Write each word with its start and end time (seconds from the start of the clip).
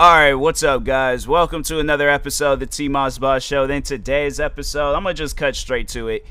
All 0.00 0.12
right, 0.12 0.34
what's 0.34 0.62
up, 0.62 0.84
guys? 0.84 1.26
Welcome 1.26 1.64
to 1.64 1.80
another 1.80 2.08
episode 2.08 2.52
of 2.52 2.60
the 2.60 2.66
T 2.66 2.88
Moss 2.88 3.18
Boss 3.18 3.42
Show. 3.42 3.66
Then 3.66 3.82
today's 3.82 4.38
episode, 4.38 4.94
I'm 4.94 5.02
gonna 5.02 5.12
just 5.12 5.36
cut 5.36 5.56
straight 5.56 5.88
to 5.88 6.06
it. 6.06 6.24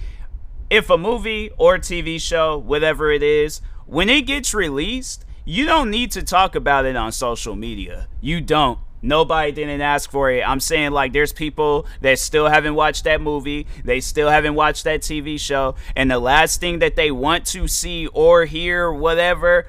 If 0.69 0.89
a 0.89 0.97
movie 0.97 1.51
or 1.57 1.77
TV 1.77 2.17
show, 2.21 2.57
whatever 2.57 3.11
it 3.11 3.21
is, 3.21 3.59
when 3.85 4.07
it 4.07 4.21
gets 4.21 4.53
released, 4.53 5.25
you 5.43 5.65
don't 5.65 5.91
need 5.91 6.11
to 6.11 6.23
talk 6.23 6.55
about 6.55 6.85
it 6.85 6.95
on 6.95 7.11
social 7.11 7.57
media. 7.57 8.07
You 8.21 8.39
don't. 8.39 8.79
Nobody 9.01 9.51
didn't 9.51 9.81
ask 9.81 10.09
for 10.11 10.31
it. 10.31 10.47
I'm 10.47 10.61
saying 10.61 10.91
like 10.91 11.11
there's 11.11 11.33
people 11.33 11.87
that 11.99 12.19
still 12.19 12.47
haven't 12.47 12.75
watched 12.75 13.03
that 13.03 13.19
movie, 13.19 13.67
they 13.83 13.99
still 13.99 14.29
haven't 14.29 14.55
watched 14.55 14.85
that 14.85 15.01
TV 15.01 15.37
show, 15.37 15.75
and 15.93 16.09
the 16.09 16.19
last 16.19 16.61
thing 16.61 16.79
that 16.79 16.95
they 16.95 17.11
want 17.11 17.45
to 17.47 17.67
see 17.67 18.07
or 18.13 18.45
hear, 18.45 18.89
whatever, 18.93 19.67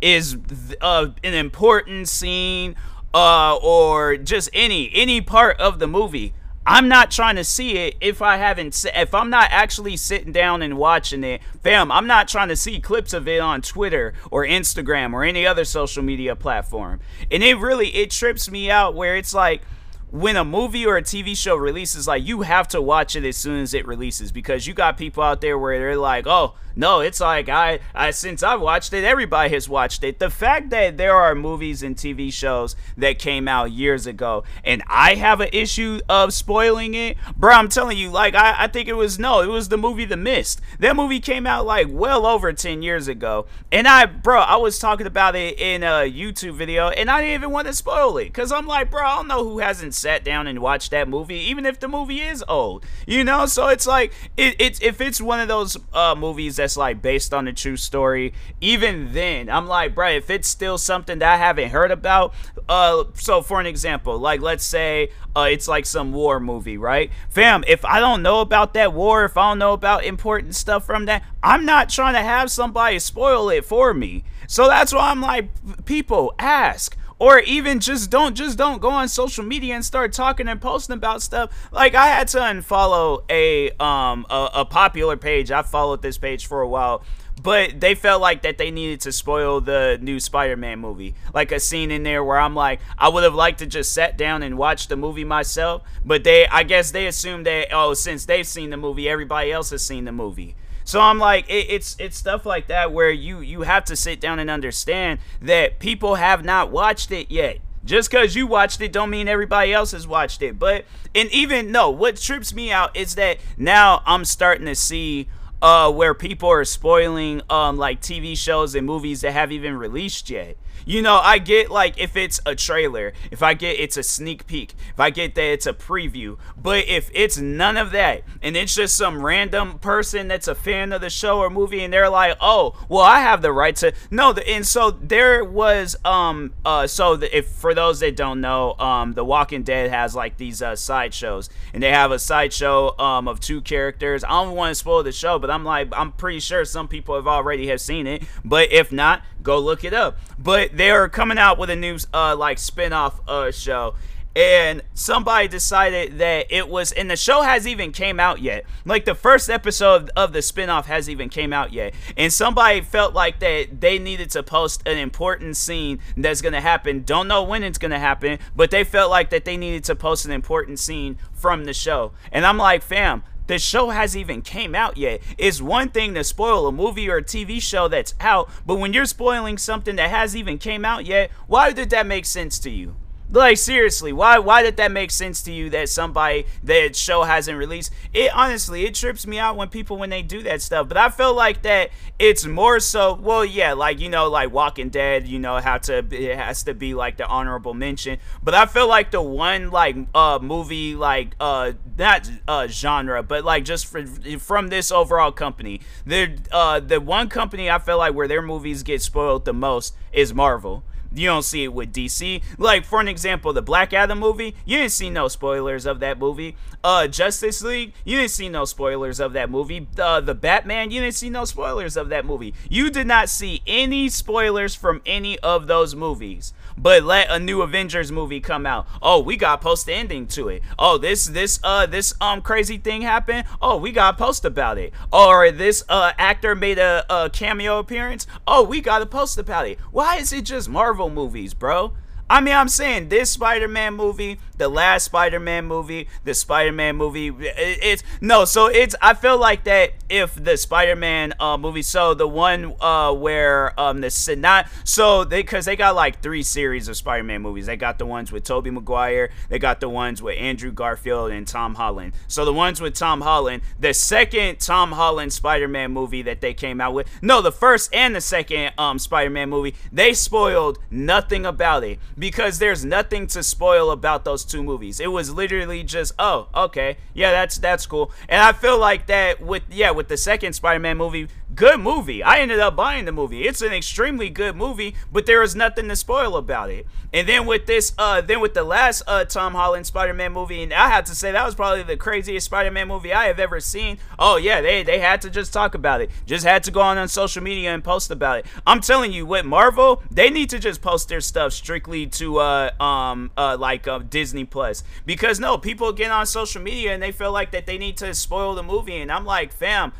is 0.00 0.38
uh, 0.80 1.08
an 1.24 1.34
important 1.34 2.08
scene 2.08 2.76
uh, 3.12 3.56
or 3.56 4.16
just 4.16 4.50
any 4.52 4.90
any 4.94 5.20
part 5.20 5.58
of 5.60 5.78
the 5.78 5.86
movie. 5.86 6.34
I'm 6.66 6.88
not 6.88 7.10
trying 7.10 7.36
to 7.36 7.44
see 7.44 7.78
it 7.78 7.96
if 8.00 8.20
I 8.20 8.36
haven't 8.36 8.84
if 8.94 9.14
I'm 9.14 9.30
not 9.30 9.48
actually 9.50 9.96
sitting 9.96 10.30
down 10.32 10.62
and 10.62 10.76
watching 10.76 11.24
it. 11.24 11.40
Fam, 11.62 11.90
I'm 11.90 12.06
not 12.06 12.28
trying 12.28 12.48
to 12.48 12.56
see 12.56 12.80
clips 12.80 13.12
of 13.12 13.26
it 13.26 13.40
on 13.40 13.62
Twitter 13.62 14.12
or 14.30 14.44
Instagram 14.44 15.12
or 15.14 15.24
any 15.24 15.46
other 15.46 15.64
social 15.64 16.02
media 16.02 16.36
platform. 16.36 17.00
And 17.30 17.42
it 17.42 17.56
really 17.56 17.88
it 17.88 18.10
trips 18.10 18.50
me 18.50 18.70
out 18.70 18.94
where 18.94 19.16
it's 19.16 19.34
like 19.34 19.62
when 20.10 20.36
a 20.36 20.44
movie 20.44 20.84
or 20.84 20.96
a 20.96 21.02
TV 21.02 21.36
show 21.36 21.54
releases, 21.56 22.08
like 22.08 22.26
you 22.26 22.42
have 22.42 22.66
to 22.68 22.82
watch 22.82 23.14
it 23.14 23.24
as 23.24 23.36
soon 23.36 23.60
as 23.60 23.74
it 23.74 23.86
releases 23.86 24.32
because 24.32 24.66
you 24.66 24.74
got 24.74 24.98
people 24.98 25.22
out 25.22 25.40
there 25.40 25.58
where 25.58 25.78
they're 25.78 25.96
like, 25.96 26.26
oh, 26.26 26.54
no, 26.76 27.00
it's 27.00 27.20
like 27.20 27.48
I, 27.48 27.80
I 27.94 28.10
since 28.10 28.42
I've 28.42 28.60
watched 28.60 28.92
it, 28.92 29.04
everybody 29.04 29.50
has 29.50 29.68
watched 29.68 30.04
it. 30.04 30.18
The 30.18 30.30
fact 30.30 30.70
that 30.70 30.96
there 30.96 31.14
are 31.14 31.34
movies 31.34 31.82
and 31.82 31.96
TV 31.96 32.32
shows 32.32 32.76
that 32.96 33.18
came 33.18 33.48
out 33.48 33.72
years 33.72 34.06
ago 34.06 34.44
and 34.64 34.82
I 34.86 35.14
have 35.14 35.40
an 35.40 35.50
issue 35.52 36.00
of 36.08 36.32
spoiling 36.32 36.94
it, 36.94 37.16
bro, 37.36 37.54
I'm 37.54 37.68
telling 37.68 37.98
you, 37.98 38.10
like 38.10 38.34
I, 38.34 38.64
I 38.64 38.66
think 38.68 38.88
it 38.88 38.94
was 38.94 39.18
no, 39.18 39.40
it 39.40 39.48
was 39.48 39.68
the 39.68 39.76
movie 39.76 40.04
The 40.04 40.16
Mist. 40.16 40.60
That 40.78 40.96
movie 40.96 41.20
came 41.20 41.46
out 41.46 41.66
like 41.66 41.88
well 41.90 42.26
over 42.26 42.52
10 42.52 42.82
years 42.82 43.08
ago. 43.08 43.46
And 43.72 43.86
I, 43.86 44.06
bro, 44.06 44.40
I 44.40 44.56
was 44.56 44.78
talking 44.78 45.06
about 45.06 45.36
it 45.36 45.58
in 45.60 45.82
a 45.82 46.10
YouTube 46.10 46.54
video 46.54 46.88
and 46.88 47.10
I 47.10 47.20
didn't 47.20 47.34
even 47.34 47.50
want 47.50 47.66
to 47.66 47.74
spoil 47.74 48.16
it 48.18 48.26
because 48.26 48.52
I'm 48.52 48.66
like, 48.66 48.90
bro, 48.90 49.04
I 49.04 49.16
don't 49.16 49.28
know 49.28 49.44
who 49.44 49.58
hasn't 49.58 49.94
sat 50.00 50.24
down 50.24 50.46
and 50.46 50.60
watched 50.60 50.90
that 50.90 51.08
movie, 51.08 51.38
even 51.38 51.66
if 51.66 51.78
the 51.80 51.88
movie 51.88 52.20
is 52.20 52.44
old, 52.48 52.84
you 53.06 53.24
know? 53.24 53.46
So 53.46 53.68
it's 53.68 53.86
like, 53.86 54.12
it, 54.36 54.56
it's 54.58 54.80
if 54.80 55.00
it's 55.00 55.20
one 55.20 55.40
of 55.40 55.48
those 55.48 55.76
uh, 55.92 56.14
movies 56.16 56.56
that's 56.56 56.76
like 56.76 57.02
based 57.02 57.34
on 57.34 57.46
a 57.46 57.52
true 57.52 57.76
story, 57.76 58.32
even 58.60 59.12
then, 59.12 59.48
I'm 59.48 59.66
like, 59.66 59.94
bro, 59.94 60.10
if 60.10 60.30
it's 60.30 60.48
still 60.48 60.78
something 60.78 61.18
that 61.18 61.34
I 61.34 61.36
haven't 61.36 61.70
heard 61.70 61.90
about, 61.90 62.34
uh, 62.68 63.04
so 63.14 63.42
for 63.42 63.60
an 63.60 63.66
example, 63.66 64.18
like 64.18 64.40
let's 64.40 64.64
say 64.64 65.10
uh, 65.36 65.48
it's 65.50 65.68
like 65.68 65.86
some 65.86 66.12
war 66.12 66.40
movie, 66.40 66.78
right? 66.78 67.10
Fam, 67.28 67.64
if 67.66 67.84
I 67.84 68.00
don't 68.00 68.22
know 68.22 68.40
about 68.40 68.74
that 68.74 68.92
war, 68.92 69.24
if 69.24 69.36
I 69.36 69.50
don't 69.50 69.58
know 69.58 69.72
about 69.72 70.04
important 70.04 70.54
stuff 70.54 70.84
from 70.84 71.06
that, 71.06 71.22
I'm 71.42 71.64
not 71.64 71.88
trying 71.88 72.14
to 72.14 72.22
have 72.22 72.50
somebody 72.50 72.98
spoil 72.98 73.48
it 73.50 73.64
for 73.64 73.94
me. 73.94 74.24
So 74.46 74.66
that's 74.66 74.92
why 74.92 75.10
I'm 75.10 75.20
like, 75.20 75.50
people 75.84 76.34
ask 76.38 76.96
or 77.20 77.38
even 77.40 77.78
just 77.78 78.10
don't 78.10 78.34
just 78.34 78.58
don't 78.58 78.80
go 78.80 78.90
on 78.90 79.06
social 79.06 79.44
media 79.44 79.74
and 79.76 79.84
start 79.84 80.12
talking 80.12 80.48
and 80.48 80.60
posting 80.60 80.94
about 80.94 81.22
stuff 81.22 81.68
like 81.70 81.94
i 81.94 82.08
had 82.08 82.26
to 82.26 82.38
unfollow 82.38 83.22
a 83.30 83.70
um 83.82 84.26
a, 84.28 84.50
a 84.54 84.64
popular 84.64 85.16
page 85.16 85.52
i 85.52 85.62
followed 85.62 86.02
this 86.02 86.18
page 86.18 86.46
for 86.46 86.60
a 86.60 86.68
while 86.68 87.04
but 87.42 87.80
they 87.80 87.94
felt 87.94 88.20
like 88.20 88.42
that 88.42 88.58
they 88.58 88.70
needed 88.70 89.00
to 89.02 89.12
spoil 89.12 89.60
the 89.60 89.98
new 90.02 90.20
Spider-Man 90.20 90.78
movie. 90.78 91.14
Like 91.32 91.52
a 91.52 91.60
scene 91.60 91.90
in 91.90 92.02
there 92.02 92.22
where 92.22 92.38
I'm 92.38 92.54
like, 92.54 92.80
I 92.98 93.08
would 93.08 93.24
have 93.24 93.34
liked 93.34 93.60
to 93.60 93.66
just 93.66 93.92
sat 93.92 94.18
down 94.18 94.42
and 94.42 94.58
watch 94.58 94.88
the 94.88 94.96
movie 94.96 95.24
myself, 95.24 95.82
but 96.04 96.22
they, 96.22 96.46
I 96.46 96.64
guess 96.64 96.90
they 96.90 97.06
assumed 97.06 97.46
that 97.46 97.68
oh, 97.72 97.94
since 97.94 98.26
they've 98.26 98.46
seen 98.46 98.70
the 98.70 98.76
movie, 98.76 99.08
everybody 99.08 99.52
else 99.52 99.70
has 99.70 99.84
seen 99.84 100.04
the 100.04 100.12
movie. 100.12 100.54
So 100.90 101.00
I'm 101.00 101.20
like, 101.20 101.48
it, 101.48 101.66
it's 101.70 101.94
it's 102.00 102.16
stuff 102.16 102.44
like 102.44 102.66
that 102.66 102.90
where 102.90 103.12
you 103.12 103.38
you 103.42 103.60
have 103.60 103.84
to 103.84 103.94
sit 103.94 104.18
down 104.18 104.40
and 104.40 104.50
understand 104.50 105.20
that 105.40 105.78
people 105.78 106.16
have 106.16 106.44
not 106.44 106.72
watched 106.72 107.12
it 107.12 107.30
yet. 107.30 107.58
Just 107.84 108.10
because 108.10 108.34
you 108.34 108.48
watched 108.48 108.80
it 108.80 108.90
don't 108.92 109.08
mean 109.08 109.28
everybody 109.28 109.72
else 109.72 109.92
has 109.92 110.08
watched 110.08 110.42
it. 110.42 110.58
But 110.58 110.86
and 111.14 111.30
even 111.30 111.70
no, 111.70 111.90
what 111.90 112.16
trips 112.16 112.52
me 112.52 112.72
out 112.72 112.96
is 112.96 113.14
that 113.14 113.38
now 113.56 114.02
I'm 114.04 114.24
starting 114.24 114.66
to 114.66 114.74
see 114.74 115.28
uh 115.62 115.90
where 115.90 116.14
people 116.14 116.48
are 116.48 116.64
spoiling 116.64 117.42
um 117.50 117.76
like 117.76 118.00
TV 118.00 118.36
shows 118.36 118.74
and 118.74 118.86
movies 118.86 119.20
that 119.20 119.32
have 119.32 119.52
even 119.52 119.76
released 119.76 120.30
yet. 120.30 120.56
You 120.86 121.02
know, 121.02 121.18
I 121.18 121.38
get 121.38 121.70
like 121.70 121.98
if 121.98 122.16
it's 122.16 122.40
a 122.46 122.54
trailer, 122.54 123.12
if 123.30 123.42
I 123.42 123.54
get 123.54 123.78
it's 123.78 123.96
a 123.98 124.02
sneak 124.02 124.46
peek, 124.46 124.74
if 124.92 124.98
I 124.98 125.10
get 125.10 125.34
that 125.34 125.44
it's 125.44 125.66
a 125.66 125.74
preview. 125.74 126.38
But 126.56 126.86
if 126.88 127.10
it's 127.12 127.36
none 127.38 127.76
of 127.76 127.90
that 127.92 128.22
and 128.42 128.56
it's 128.56 128.74
just 128.74 128.96
some 128.96 129.22
random 129.24 129.78
person 129.78 130.28
that's 130.28 130.48
a 130.48 130.54
fan 130.54 130.92
of 130.92 131.00
the 131.02 131.10
show 131.10 131.40
or 131.40 131.50
movie 131.50 131.84
and 131.84 131.92
they're 131.92 132.08
like, 132.08 132.36
"Oh, 132.40 132.76
well, 132.88 133.02
I 133.02 133.20
have 133.20 133.42
the 133.42 133.52
right 133.52 133.76
to." 133.76 133.92
No, 134.10 134.32
the, 134.32 134.48
and 134.48 134.66
so 134.66 134.90
there 134.90 135.44
was 135.44 135.96
um 136.04 136.54
uh 136.64 136.86
so 136.86 137.16
the, 137.16 137.36
if 137.36 137.46
for 137.48 137.74
those 137.74 138.00
that 138.00 138.16
don't 138.16 138.40
know, 138.40 138.74
um 138.78 139.12
The 139.12 139.24
Walking 139.24 139.62
Dead 139.62 139.90
has 139.90 140.14
like 140.14 140.38
these 140.38 140.62
uh 140.62 140.76
side 140.76 141.12
shows 141.12 141.50
and 141.74 141.82
they 141.82 141.90
have 141.90 142.10
a 142.10 142.18
sideshow 142.18 142.98
um 142.98 143.28
of 143.28 143.38
two 143.38 143.60
characters. 143.60 144.24
I 144.24 144.30
don't 144.30 144.56
want 144.56 144.70
to 144.70 144.74
spoil 144.74 145.02
the 145.02 145.12
show, 145.12 145.38
but 145.38 145.49
I'm 145.50 145.64
like 145.64 145.88
I'm 145.92 146.12
pretty 146.12 146.40
sure 146.40 146.64
some 146.64 146.88
people 146.88 147.14
have 147.14 147.26
already 147.26 147.68
have 147.68 147.80
seen 147.80 148.06
it, 148.06 148.22
but 148.44 148.72
if 148.72 148.92
not, 148.92 149.22
go 149.42 149.58
look 149.58 149.84
it 149.84 149.94
up. 149.94 150.18
But 150.38 150.76
they 150.76 150.90
are 150.90 151.08
coming 151.08 151.38
out 151.38 151.58
with 151.58 151.70
a 151.70 151.76
new 151.76 151.98
uh 152.14 152.36
like 152.36 152.58
spin-off 152.58 153.20
uh 153.28 153.50
show. 153.50 153.94
And 154.36 154.82
somebody 154.94 155.48
decided 155.48 156.18
that 156.18 156.46
it 156.50 156.68
was 156.68 156.92
and 156.92 157.10
the 157.10 157.16
show 157.16 157.42
has 157.42 157.66
even 157.66 157.90
came 157.90 158.20
out 158.20 158.40
yet. 158.40 158.64
Like 158.84 159.04
the 159.04 159.16
first 159.16 159.50
episode 159.50 160.08
of 160.14 160.32
the 160.32 160.40
spin-off 160.40 160.86
has 160.86 161.10
even 161.10 161.28
came 161.28 161.52
out 161.52 161.72
yet. 161.72 161.94
And 162.16 162.32
somebody 162.32 162.80
felt 162.80 163.12
like 163.12 163.40
that 163.40 163.80
they 163.80 163.98
needed 163.98 164.30
to 164.30 164.44
post 164.44 164.86
an 164.86 164.98
important 164.98 165.56
scene 165.56 165.98
that's 166.16 166.42
going 166.42 166.52
to 166.52 166.60
happen. 166.60 167.02
Don't 167.02 167.26
know 167.26 167.42
when 167.42 167.64
it's 167.64 167.76
going 167.76 167.90
to 167.90 167.98
happen 167.98 168.38
but 168.54 168.70
they 168.70 168.84
felt 168.84 169.10
like 169.10 169.30
that 169.30 169.44
they 169.44 169.56
needed 169.56 169.84
to 169.84 169.96
post 169.96 170.24
an 170.24 170.30
important 170.30 170.78
scene 170.78 171.18
from 171.32 171.64
the 171.64 171.74
show. 171.74 172.12
And 172.30 172.46
i'm 172.46 172.56
like 172.56 172.82
fam 172.82 173.24
the 173.50 173.58
show 173.58 173.90
hasn't 173.90 174.20
even 174.20 174.42
came 174.42 174.76
out 174.76 174.96
yet. 174.96 175.20
It's 175.36 175.60
one 175.60 175.88
thing 175.88 176.14
to 176.14 176.22
spoil 176.22 176.68
a 176.68 176.72
movie 176.72 177.10
or 177.10 177.16
a 177.16 177.22
TV 177.22 177.60
show 177.60 177.88
that's 177.88 178.14
out, 178.20 178.48
but 178.64 178.76
when 178.76 178.92
you're 178.92 179.06
spoiling 179.06 179.58
something 179.58 179.96
that 179.96 180.10
hasn't 180.10 180.38
even 180.38 180.56
came 180.56 180.84
out 180.84 181.04
yet, 181.04 181.32
why 181.48 181.72
did 181.72 181.90
that 181.90 182.06
make 182.06 182.26
sense 182.26 182.60
to 182.60 182.70
you? 182.70 182.94
Like 183.32 183.58
seriously, 183.58 184.12
why 184.12 184.40
why 184.40 184.62
did 184.62 184.76
that 184.78 184.90
make 184.90 185.12
sense 185.12 185.40
to 185.42 185.52
you 185.52 185.70
that 185.70 185.88
somebody 185.88 186.46
that 186.64 186.96
show 186.96 187.22
hasn't 187.22 187.56
released? 187.56 187.92
It 188.12 188.32
honestly 188.34 188.84
it 188.84 188.96
trips 188.96 189.24
me 189.24 189.38
out 189.38 189.56
when 189.56 189.68
people 189.68 189.98
when 189.98 190.10
they 190.10 190.22
do 190.22 190.42
that 190.42 190.62
stuff. 190.62 190.88
But 190.88 190.96
I 190.96 191.10
feel 191.10 191.32
like 191.32 191.62
that 191.62 191.90
it's 192.18 192.44
more 192.44 192.80
so 192.80 193.14
well, 193.14 193.44
yeah, 193.44 193.72
like 193.72 194.00
you 194.00 194.08
know, 194.08 194.28
like 194.28 194.52
Walking 194.52 194.88
Dead, 194.88 195.28
you 195.28 195.38
know, 195.38 195.58
how 195.58 195.78
to 195.78 195.98
it 196.10 196.36
has 196.36 196.64
to 196.64 196.74
be 196.74 196.92
like 196.92 197.18
the 197.18 197.26
honorable 197.26 197.72
mention. 197.72 198.18
But 198.42 198.54
I 198.54 198.66
feel 198.66 198.88
like 198.88 199.12
the 199.12 199.22
one 199.22 199.70
like 199.70 199.94
uh 200.12 200.40
movie 200.42 200.96
like 200.96 201.36
uh 201.38 201.72
not 201.96 202.28
uh 202.48 202.66
genre, 202.66 203.22
but 203.22 203.44
like 203.44 203.64
just 203.64 203.86
for, 203.86 204.04
from 204.40 204.68
this 204.68 204.90
overall 204.90 205.30
company, 205.30 205.82
the 206.04 206.36
uh 206.50 206.80
the 206.80 207.00
one 207.00 207.28
company 207.28 207.70
I 207.70 207.78
feel 207.78 207.98
like 207.98 208.12
where 208.12 208.26
their 208.26 208.42
movies 208.42 208.82
get 208.82 209.02
spoiled 209.02 209.44
the 209.44 209.52
most 209.52 209.94
is 210.12 210.34
Marvel. 210.34 210.82
You 211.12 211.26
don't 211.26 211.42
see 211.42 211.64
it 211.64 211.72
with 211.72 211.92
DC. 211.92 212.42
Like 212.58 212.84
for 212.84 213.00
an 213.00 213.08
example, 213.08 213.52
the 213.52 213.62
Black 213.62 213.92
Adam 213.92 214.18
movie, 214.18 214.54
you 214.64 214.78
didn't 214.78 214.92
see 214.92 215.10
no 215.10 215.28
spoilers 215.28 215.86
of 215.86 216.00
that 216.00 216.18
movie. 216.18 216.56
Uh, 216.82 217.06
Justice 217.08 217.62
League, 217.62 217.92
you 218.04 218.16
didn't 218.16 218.30
see 218.30 218.48
no 218.48 218.64
spoilers 218.64 219.20
of 219.20 219.32
that 219.32 219.50
movie. 219.50 219.86
Uh, 219.98 220.20
the 220.20 220.34
Batman, 220.34 220.90
you 220.90 221.00
didn't 221.00 221.14
see 221.14 221.30
no 221.30 221.44
spoilers 221.44 221.96
of 221.96 222.08
that 222.10 222.24
movie. 222.24 222.54
You 222.68 222.90
did 222.90 223.06
not 223.06 223.28
see 223.28 223.62
any 223.66 224.08
spoilers 224.08 224.74
from 224.74 225.02
any 225.04 225.38
of 225.40 225.66
those 225.66 225.94
movies 225.94 226.52
but 226.80 227.02
let 227.02 227.30
a 227.30 227.38
new 227.38 227.62
Avengers 227.62 228.10
movie 228.10 228.40
come 228.40 228.66
out. 228.66 228.86
Oh, 229.02 229.20
we 229.20 229.36
got 229.36 229.60
post 229.60 229.88
ending 229.88 230.26
to 230.28 230.48
it. 230.48 230.62
Oh, 230.78 230.98
this 230.98 231.26
this 231.26 231.60
uh 231.62 231.86
this 231.86 232.14
um 232.20 232.40
crazy 232.40 232.78
thing 232.78 233.02
happened. 233.02 233.44
Oh, 233.60 233.76
we 233.76 233.92
got 233.92 234.16
post 234.18 234.44
about 234.44 234.78
it. 234.78 234.92
Or 235.12 235.50
this 235.50 235.84
uh 235.88 236.12
actor 236.18 236.54
made 236.54 236.78
a, 236.78 237.04
a 237.10 237.30
cameo 237.30 237.78
appearance. 237.78 238.26
Oh, 238.46 238.62
we 238.62 238.80
got 238.80 239.02
a 239.02 239.06
post 239.06 239.38
about 239.38 239.68
it. 239.68 239.78
Why 239.90 240.16
is 240.16 240.32
it 240.32 240.44
just 240.44 240.68
Marvel 240.68 241.10
movies, 241.10 241.54
bro? 241.54 241.92
I 242.30 242.40
mean, 242.40 242.54
I'm 242.54 242.68
saying 242.68 243.08
this 243.08 243.32
Spider-Man 243.32 243.94
movie, 243.94 244.38
the 244.56 244.68
last 244.68 245.06
Spider-Man 245.06 245.64
movie, 245.64 246.06
the 246.22 246.32
Spider-Man 246.32 246.94
movie, 246.94 247.26
it, 247.26 247.78
it's 247.82 248.04
no. 248.20 248.44
So 248.44 248.66
it's 248.66 248.94
I 249.02 249.14
feel 249.14 249.36
like 249.36 249.64
that 249.64 249.94
if 250.08 250.36
the 250.36 250.56
Spider-Man 250.56 251.34
uh, 251.40 251.58
movie, 251.58 251.82
so 251.82 252.14
the 252.14 252.28
one 252.28 252.76
uh, 252.80 253.12
where 253.12 253.78
um 253.80 254.00
the 254.00 254.36
not 254.38 254.68
so 254.84 255.24
they 255.24 255.42
because 255.42 255.64
they 255.64 255.74
got 255.74 255.96
like 255.96 256.22
three 256.22 256.44
series 256.44 256.86
of 256.86 256.96
Spider-Man 256.96 257.42
movies. 257.42 257.66
They 257.66 257.76
got 257.76 257.98
the 257.98 258.06
ones 258.06 258.30
with 258.30 258.44
Tobey 258.44 258.70
Maguire, 258.70 259.30
they 259.48 259.58
got 259.58 259.80
the 259.80 259.88
ones 259.88 260.22
with 260.22 260.38
Andrew 260.38 260.70
Garfield 260.70 261.32
and 261.32 261.48
Tom 261.48 261.74
Holland. 261.74 262.12
So 262.28 262.44
the 262.44 262.52
ones 262.52 262.80
with 262.80 262.94
Tom 262.94 263.22
Holland, 263.22 263.62
the 263.80 263.92
second 263.92 264.60
Tom 264.60 264.92
Holland 264.92 265.32
Spider-Man 265.32 265.90
movie 265.90 266.22
that 266.22 266.40
they 266.40 266.54
came 266.54 266.80
out 266.80 266.94
with, 266.94 267.08
no, 267.22 267.42
the 267.42 267.50
first 267.50 267.92
and 267.92 268.14
the 268.14 268.20
second 268.20 268.72
um 268.78 269.00
Spider-Man 269.00 269.50
movie, 269.50 269.74
they 269.90 270.12
spoiled 270.12 270.78
nothing 270.92 271.44
about 271.44 271.82
it 271.82 271.98
because 272.20 272.58
there's 272.58 272.84
nothing 272.84 273.26
to 273.28 273.42
spoil 273.42 273.90
about 273.90 274.24
those 274.24 274.44
two 274.44 274.62
movies. 274.62 275.00
It 275.00 275.10
was 275.10 275.32
literally 275.32 275.82
just, 275.82 276.12
oh, 276.18 276.48
okay, 276.54 276.98
yeah, 277.14 277.30
that's 277.32 277.58
that's 277.58 277.86
cool. 277.86 278.12
And 278.28 278.42
I 278.42 278.52
feel 278.52 278.78
like 278.78 279.06
that 279.06 279.40
with 279.40 279.62
yeah, 279.70 279.90
with 279.90 280.08
the 280.08 280.18
second 280.18 280.52
Spider-Man 280.52 280.98
movie, 280.98 281.28
good 281.54 281.80
movie. 281.80 282.22
I 282.22 282.38
ended 282.38 282.60
up 282.60 282.76
buying 282.76 283.04
the 283.04 283.12
movie. 283.12 283.46
It's 283.46 283.62
an 283.62 283.72
extremely 283.72 284.30
good 284.30 284.56
movie, 284.56 284.94
but 285.12 285.26
there 285.26 285.42
is 285.42 285.54
nothing 285.56 285.88
to 285.88 285.96
spoil 285.96 286.36
about 286.36 286.70
it. 286.70 286.86
And 287.12 287.28
then 287.28 287.44
with 287.44 287.66
this, 287.66 287.92
uh, 287.98 288.20
then 288.20 288.40
with 288.40 288.54
the 288.54 288.62
last 288.62 289.02
uh 289.06 289.24
Tom 289.24 289.54
Holland 289.54 289.86
Spider-Man 289.86 290.32
movie, 290.32 290.62
and 290.62 290.72
I 290.72 290.88
have 290.90 291.04
to 291.04 291.14
say 291.14 291.32
that 291.32 291.44
was 291.44 291.56
probably 291.56 291.82
the 291.82 291.96
craziest 291.96 292.46
Spider-Man 292.46 292.86
movie 292.86 293.12
I 293.12 293.26
have 293.26 293.40
ever 293.40 293.58
seen. 293.58 293.98
Oh 294.18 294.36
yeah, 294.36 294.60
they 294.60 294.82
they 294.84 295.00
had 295.00 295.20
to 295.22 295.30
just 295.30 295.52
talk 295.52 295.74
about 295.74 296.00
it. 296.00 296.10
Just 296.24 296.44
had 296.44 296.62
to 296.64 296.70
go 296.70 296.80
on 296.80 296.98
on 296.98 297.08
social 297.08 297.42
media 297.42 297.74
and 297.74 297.82
post 297.82 298.10
about 298.10 298.38
it. 298.38 298.46
I'm 298.66 298.80
telling 298.80 299.12
you, 299.12 299.26
with 299.26 299.44
Marvel, 299.44 300.02
they 300.10 300.30
need 300.30 300.50
to 300.50 300.60
just 300.60 300.82
post 300.82 301.08
their 301.08 301.20
stuff 301.20 301.52
strictly 301.52 302.06
to 302.06 302.38
uh 302.38 302.70
um 302.80 303.32
uh 303.36 303.56
like 303.58 303.88
uh, 303.88 303.98
Disney 303.98 304.44
Plus 304.44 304.84
because 305.04 305.40
no, 305.40 305.58
people 305.58 305.92
get 305.92 306.12
on 306.12 306.26
social 306.26 306.62
media 306.62 306.94
and 306.94 307.02
they 307.02 307.12
feel 307.12 307.32
like 307.32 307.50
that 307.50 307.66
they 307.66 307.76
need 307.76 307.96
to 307.96 308.14
spoil 308.14 308.54
the 308.54 308.62
movie, 308.62 308.98
and 308.98 309.10
I'm 309.10 309.24
like, 309.24 309.52
fam 309.52 309.92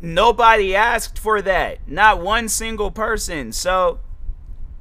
Nobody 0.00 0.74
asked 0.74 1.18
for 1.18 1.42
that. 1.42 1.86
Not 1.86 2.20
one 2.20 2.48
single 2.48 2.90
person. 2.90 3.52
So 3.52 4.00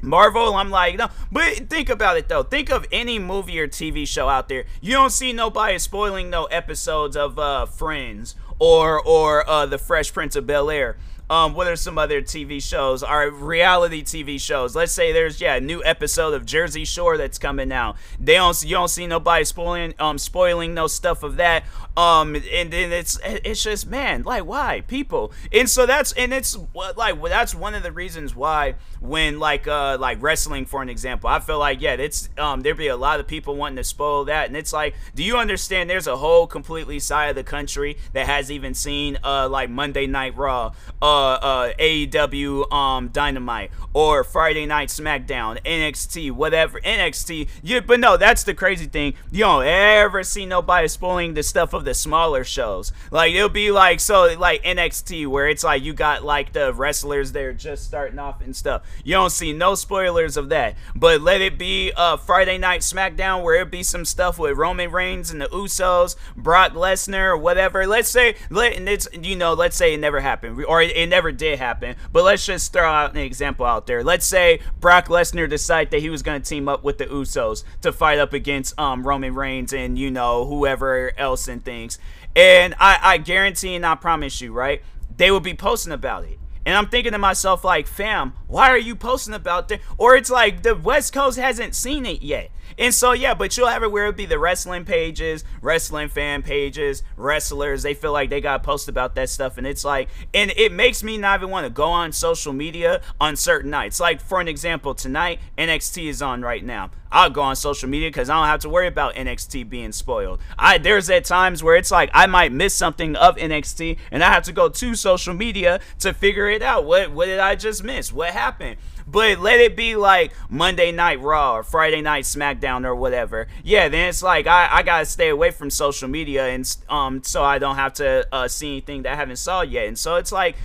Marvel, 0.02 0.56
I'm 0.56 0.70
like, 0.70 0.98
no. 0.98 1.10
But 1.32 1.70
think 1.70 1.90
about 1.90 2.18
it 2.18 2.30
though. 2.30 2.44
Think 2.44 2.70
of 2.70 2.86
any 2.92 3.20
movie 3.20 3.60
or 3.60 3.68
TV 3.68 4.08
show 4.08 4.30
out 4.30 4.48
there. 4.48 4.66
You 4.82 4.94
don't 4.94 5.12
see 5.12 5.34
nobody 5.34 5.78
spoiling 5.78 6.30
no 6.30 6.46
episodes 6.46 7.18
of 7.18 7.38
uh 7.38 7.66
Friends 7.66 8.36
or 8.60 9.02
or 9.06 9.48
uh 9.50 9.66
The 9.66 9.78
Fresh 9.78 10.14
Prince 10.14 10.36
of 10.36 10.48
Bel 10.48 10.70
Air 10.70 10.98
um, 11.30 11.54
what 11.54 11.68
are 11.68 11.76
some 11.76 11.98
other 11.98 12.22
TV 12.22 12.62
shows? 12.62 13.04
Our 13.04 13.30
reality 13.30 14.04
TV 14.04 14.42
shows. 14.42 14.76
Let's 14.76 14.92
say 14.92 15.12
there's 15.12 15.40
yeah 15.40 15.56
a 15.56 15.62
new 15.62 15.84
episode 15.84 16.34
of 16.34 16.46
Jersey 16.46 16.86
Shore 16.86 17.18
that's 17.18 17.38
coming 17.38 17.72
out. 17.72 17.98
They 18.20 18.34
don't 18.34 18.62
you 18.64 18.72
don't 18.72 18.88
see 18.88 19.06
nobody 19.06 19.46
spoiling 19.46 19.94
um 20.00 20.18
spoiling 20.18 20.74
no 20.74 20.88
stuff 20.88 21.22
of 21.24 21.36
that. 21.38 21.66
Um 21.96 22.36
and 22.36 22.72
then 22.72 22.92
it's 22.92 23.20
it's 23.24 23.62
just 23.62 23.88
man 23.88 24.24
like 24.24 24.46
why 24.46 24.82
people 24.88 25.32
and 25.52 25.70
so 25.70 25.86
that's 25.86 26.14
and 26.14 26.34
it's 26.34 26.58
like 26.96 27.22
that's 27.24 27.54
one 27.54 27.76
of 27.76 27.84
the 27.84 27.92
reasons 27.92 28.36
why 28.36 28.76
when 29.00 29.40
like 29.40 29.68
uh 29.68 29.98
like 30.00 30.22
wrestling 30.22 30.66
for 30.66 30.82
an 30.82 30.90
example 30.90 31.30
I 31.30 31.40
feel 31.40 31.60
like 31.60 31.82
yeah 31.82 31.94
it's 31.94 32.30
um 32.38 32.62
there'd 32.62 32.78
be 32.78 32.88
a 32.88 32.98
lot 32.98 33.20
of 33.20 33.28
people 33.28 33.56
wanting 33.56 33.78
to 33.78 33.84
spoil 33.84 34.26
that 34.26 34.48
and 34.48 34.58
it's 34.58 34.74
like 34.74 34.96
do 35.14 35.24
you 35.24 35.38
understand 35.38 35.90
there's 35.90 36.08
a 36.08 36.18
whole 36.18 36.48
completely 36.48 37.00
side 37.00 37.28
of 37.28 37.36
the 37.36 37.44
country 37.44 37.98
that 38.14 38.26
has 38.26 38.50
even 38.50 38.74
seen 38.74 39.18
uh 39.24 39.48
like 39.48 39.70
Monday 39.70 40.08
Night 40.08 40.36
Raw 40.36 40.72
uh 41.02 41.19
uh, 41.20 41.74
AEW 41.80 42.72
um 42.72 43.10
Dynamite 43.10 43.72
or 43.94 44.24
Friday 44.24 44.66
Night 44.66 44.90
SmackDown, 44.90 45.62
NXT, 45.64 46.32
whatever 46.32 46.80
NXT. 46.80 47.50
You, 47.64 47.82
but 47.82 48.00
no, 48.00 48.18
that's 48.18 48.44
the 48.44 48.54
crazy 48.54 48.86
thing. 48.86 49.16
You 49.32 49.40
don't 49.40 49.66
ever 49.66 50.24
see 50.24 50.46
nobody 50.46 50.88
spoiling 50.88 51.34
the 51.34 51.44
stuff 51.44 51.74
of 51.74 51.86
the 51.86 51.94
smaller 51.94 52.44
shows. 52.44 52.92
Like 53.12 53.34
it'll 53.34 53.50
be 53.50 53.72
like 53.72 54.00
so 54.00 54.36
like 54.38 54.64
NXT 54.64 55.28
where 55.28 55.48
it's 55.48 55.64
like 55.64 55.84
you 55.84 55.94
got 55.94 56.24
like 56.24 56.54
the 56.54 56.74
wrestlers 56.74 57.32
there 57.32 57.54
just 57.54 57.86
starting 57.86 58.20
off 58.20 58.42
and 58.42 58.56
stuff. 58.56 58.84
You 59.04 59.14
don't 59.14 59.32
see 59.32 59.54
no 59.54 59.76
spoilers 59.76 60.38
of 60.38 60.50
that. 60.50 60.76
But 60.96 61.22
let 61.22 61.42
it 61.42 61.58
be 61.58 61.92
uh 61.96 62.18
Friday 62.18 62.58
Night 62.58 62.82
SmackDown 62.82 63.44
where 63.44 63.62
it 63.62 63.72
be 63.72 63.84
some 63.84 64.06
stuff 64.06 64.38
with 64.38 64.58
Roman 64.58 64.92
Reigns 64.92 65.32
and 65.32 65.42
the 65.42 65.48
Usos, 65.48 66.16
Brock 66.36 66.74
Lesnar, 66.74 67.40
whatever. 67.40 67.88
Let's 67.88 68.10
say 68.10 68.36
let 68.50 68.74
and 68.74 68.88
it's 68.88 69.08
you 69.14 69.36
know 69.36 69.54
let's 69.54 69.76
say 69.76 69.94
it 69.94 70.00
never 70.00 70.20
happened 70.20 70.64
or 70.66 70.82
it, 70.82 71.09
never 71.10 71.32
did 71.32 71.60
happen. 71.60 71.96
But 72.12 72.24
let's 72.24 72.46
just 72.46 72.72
throw 72.72 72.90
out 72.90 73.12
an 73.12 73.18
example 73.18 73.66
out 73.66 73.88
there. 73.88 74.04
Let's 74.04 74.26
say 74.26 74.60
Brock 74.80 75.08
Lesnar 75.08 75.50
decided 75.50 75.92
that 75.92 76.02
he 76.02 76.10
was 76.10 76.24
going 76.24 76.42
to 76.42 76.48
team 76.48 76.70
up 76.70 76.84
with 76.84 76.98
the 76.98 77.06
Usos 77.06 77.64
to 77.82 77.92
fight 77.92 78.20
up 78.20 78.34
against 78.34 78.80
um, 78.80 79.06
Roman 79.06 79.36
Reigns 79.36 79.74
and 79.74 79.98
you 79.98 80.12
know 80.12 80.46
whoever 80.46 81.12
else 81.18 81.48
and 81.48 81.64
things. 81.64 82.00
And 82.36 82.76
I, 82.80 83.00
I 83.02 83.18
guarantee 83.18 83.76
and 83.76 83.86
I 83.86 83.96
promise 83.96 84.40
you, 84.40 84.54
right? 84.54 84.82
They 85.18 85.32
will 85.32 85.40
be 85.40 85.54
posting 85.54 85.92
about 85.92 86.24
it. 86.26 86.40
And 86.66 86.78
I'm 86.78 86.88
thinking 86.88 87.14
to 87.14 87.18
myself, 87.18 87.64
like, 87.64 87.88
fam, 87.88 88.34
why 88.48 88.70
are 88.70 88.78
you 88.78 88.96
posting 88.96 89.34
about 89.34 89.70
that? 89.70 89.82
Or 89.98 90.16
it's 90.16 90.30
like 90.30 90.62
the 90.62 90.76
West 90.76 91.14
Coast 91.14 91.40
hasn't 91.40 91.74
seen 91.74 92.06
it 92.06 92.22
yet. 92.22 92.52
And 92.80 92.94
so 92.94 93.12
yeah, 93.12 93.34
but 93.34 93.58
you'll 93.58 93.68
have 93.68 93.84
it 93.84 94.16
be 94.16 94.26
the 94.26 94.40
wrestling 94.40 94.86
pages, 94.86 95.44
wrestling 95.62 96.08
fan 96.08 96.42
pages, 96.42 97.04
wrestlers. 97.18 97.84
They 97.84 97.94
feel 97.94 98.14
like 98.14 98.30
they 98.30 98.40
got 98.40 98.58
to 98.58 98.64
post 98.64 98.88
about 98.88 99.16
that 99.16 99.30
stuff, 99.30 99.58
and 99.58 99.68
it's 99.68 99.84
like, 99.84 100.08
and 100.34 100.52
it 100.56 100.72
makes 100.72 101.04
me 101.04 101.18
not 101.18 101.42
even 101.42 101.50
want 101.50 101.66
to 101.66 101.70
go 101.70 101.90
on 101.90 102.14
social 102.14 102.54
media 102.54 103.02
on 103.20 103.36
certain 103.36 103.70
nights. 103.70 104.00
Like 104.00 104.22
for 104.22 104.40
an 104.40 104.48
example, 104.48 104.96
tonight 104.96 105.40
NXT 105.58 106.08
is 106.08 106.22
on 106.22 106.42
right 106.42 106.64
now. 106.64 106.92
I'll 107.12 107.30
go 107.30 107.42
on 107.42 107.56
social 107.56 107.90
media 107.90 108.10
because 108.10 108.30
I 108.30 108.36
don't 108.36 108.48
have 108.48 108.60
to 108.62 108.70
worry 108.70 108.88
about 108.88 109.16
NXT 109.16 109.68
being 109.68 109.92
spoiled. 109.92 110.40
I 110.58 110.78
there's 110.78 111.10
at 111.10 111.26
times 111.26 111.64
where 111.64 111.76
it's 111.76 111.92
like 111.92 112.10
I 112.14 112.28
might 112.28 112.52
miss 112.52 112.74
something 112.74 113.16
of 113.16 113.36
NXT 113.36 113.98
and 114.12 114.24
I 114.24 114.32
have 114.32 114.44
to 114.44 114.52
go 114.54 114.70
to 114.70 114.96
social 114.96 115.34
media 115.34 115.80
to 116.00 116.14
figure 116.14 116.48
it 116.48 116.62
out. 116.62 116.86
What 116.86 117.12
what 117.12 117.26
did 117.26 117.40
I 117.40 117.56
just 117.56 117.84
miss? 117.84 118.14
What 118.14 118.30
happened? 118.30 118.78
But 119.12 119.40
let 119.40 119.60
it 119.60 119.76
be 119.76 119.96
like 119.96 120.34
Monday 120.50 120.92
Night 120.92 121.20
Raw 121.22 121.56
or 121.56 121.64
Friday 121.64 122.02
Night 122.02 122.26
SmackDown 122.26 122.86
or 122.86 122.96
whatever. 122.96 123.48
Yeah, 123.64 123.90
then 123.90 124.10
it's 124.10 124.22
like 124.22 124.46
I, 124.46 124.68
I 124.72 124.84
gotta 124.84 125.06
stay 125.06 125.30
away 125.30 125.52
from 125.52 125.70
social 125.70 126.08
media 126.08 126.48
and 126.48 126.78
um 126.90 127.24
so 127.24 127.44
I 127.44 127.58
don't 127.58 127.76
have 127.76 127.94
to 127.96 128.28
uh, 128.32 128.48
see 128.48 128.68
anything 128.68 129.04
that 129.04 129.14
I 129.14 129.16
haven't 129.16 129.38
saw 129.38 129.62
yet. 129.62 129.88
And 129.88 129.98
so 129.98 130.16
it's 130.18 130.32
like 130.32 130.56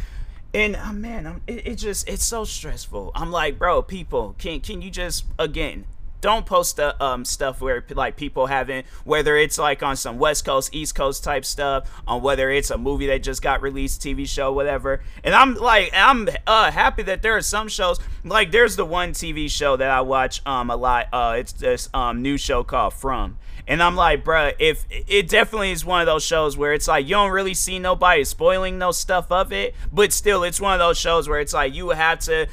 and 0.52 0.76
uh, 0.76 0.92
man, 0.92 1.40
it, 1.46 1.66
it 1.66 1.74
just 1.76 2.08
it's 2.08 2.24
so 2.24 2.44
stressful. 2.44 3.10
I'm 3.14 3.32
like, 3.32 3.58
bro, 3.58 3.82
people, 3.82 4.36
can 4.38 4.60
can 4.60 4.82
you 4.82 4.90
just 4.90 5.24
again 5.38 5.86
don't 6.24 6.46
post 6.46 6.76
the 6.76 7.04
um, 7.04 7.22
stuff 7.22 7.60
where 7.60 7.84
like 7.90 8.16
people 8.16 8.46
haven't 8.46 8.86
whether 9.04 9.36
it's 9.36 9.58
like 9.58 9.82
on 9.82 9.94
some 9.94 10.18
west 10.18 10.42
coast 10.42 10.74
east 10.74 10.94
coast 10.94 11.22
type 11.22 11.44
stuff 11.44 11.86
on 12.06 12.22
whether 12.22 12.50
it's 12.50 12.70
a 12.70 12.78
movie 12.78 13.06
that 13.06 13.22
just 13.22 13.42
got 13.42 13.60
released 13.60 14.00
tv 14.00 14.26
show 14.26 14.50
whatever. 14.50 15.02
And 15.22 15.34
i'm 15.34 15.54
like 15.54 15.90
i'm 15.92 16.26
uh, 16.46 16.70
happy 16.70 17.02
that 17.02 17.20
there 17.20 17.36
are 17.36 17.42
some 17.42 17.68
shows 17.68 18.00
like 18.24 18.52
there's 18.52 18.74
the 18.74 18.86
one 18.86 19.12
tv 19.12 19.50
show 19.50 19.76
that 19.76 19.90
i 19.90 20.00
watch 20.00 20.40
um 20.46 20.70
a 20.70 20.76
lot 20.76 21.08
uh 21.12 21.34
it's 21.36 21.52
this 21.52 21.90
um 21.92 22.22
new 22.22 22.38
show 22.38 22.64
called 22.64 22.94
from 22.94 23.36
and 23.66 23.82
I'm 23.82 23.96
like, 23.96 24.24
bruh, 24.24 24.54
if 24.58 24.84
it 24.90 25.28
definitely 25.28 25.70
is 25.70 25.84
one 25.84 26.00
of 26.00 26.06
those 26.06 26.24
shows 26.24 26.56
where 26.56 26.74
it's 26.74 26.86
like 26.86 27.06
you 27.06 27.12
don't 27.12 27.30
really 27.30 27.54
see 27.54 27.78
nobody 27.78 28.24
spoiling 28.24 28.78
no 28.78 28.90
stuff 28.90 29.32
of 29.32 29.52
it, 29.52 29.74
but 29.92 30.12
still, 30.12 30.44
it's 30.44 30.60
one 30.60 30.74
of 30.74 30.78
those 30.78 30.98
shows 30.98 31.28
where 31.28 31.40
it's 31.40 31.54
like 31.54 31.74
you 31.74 31.90
have 31.90 32.18
to. 32.20 32.46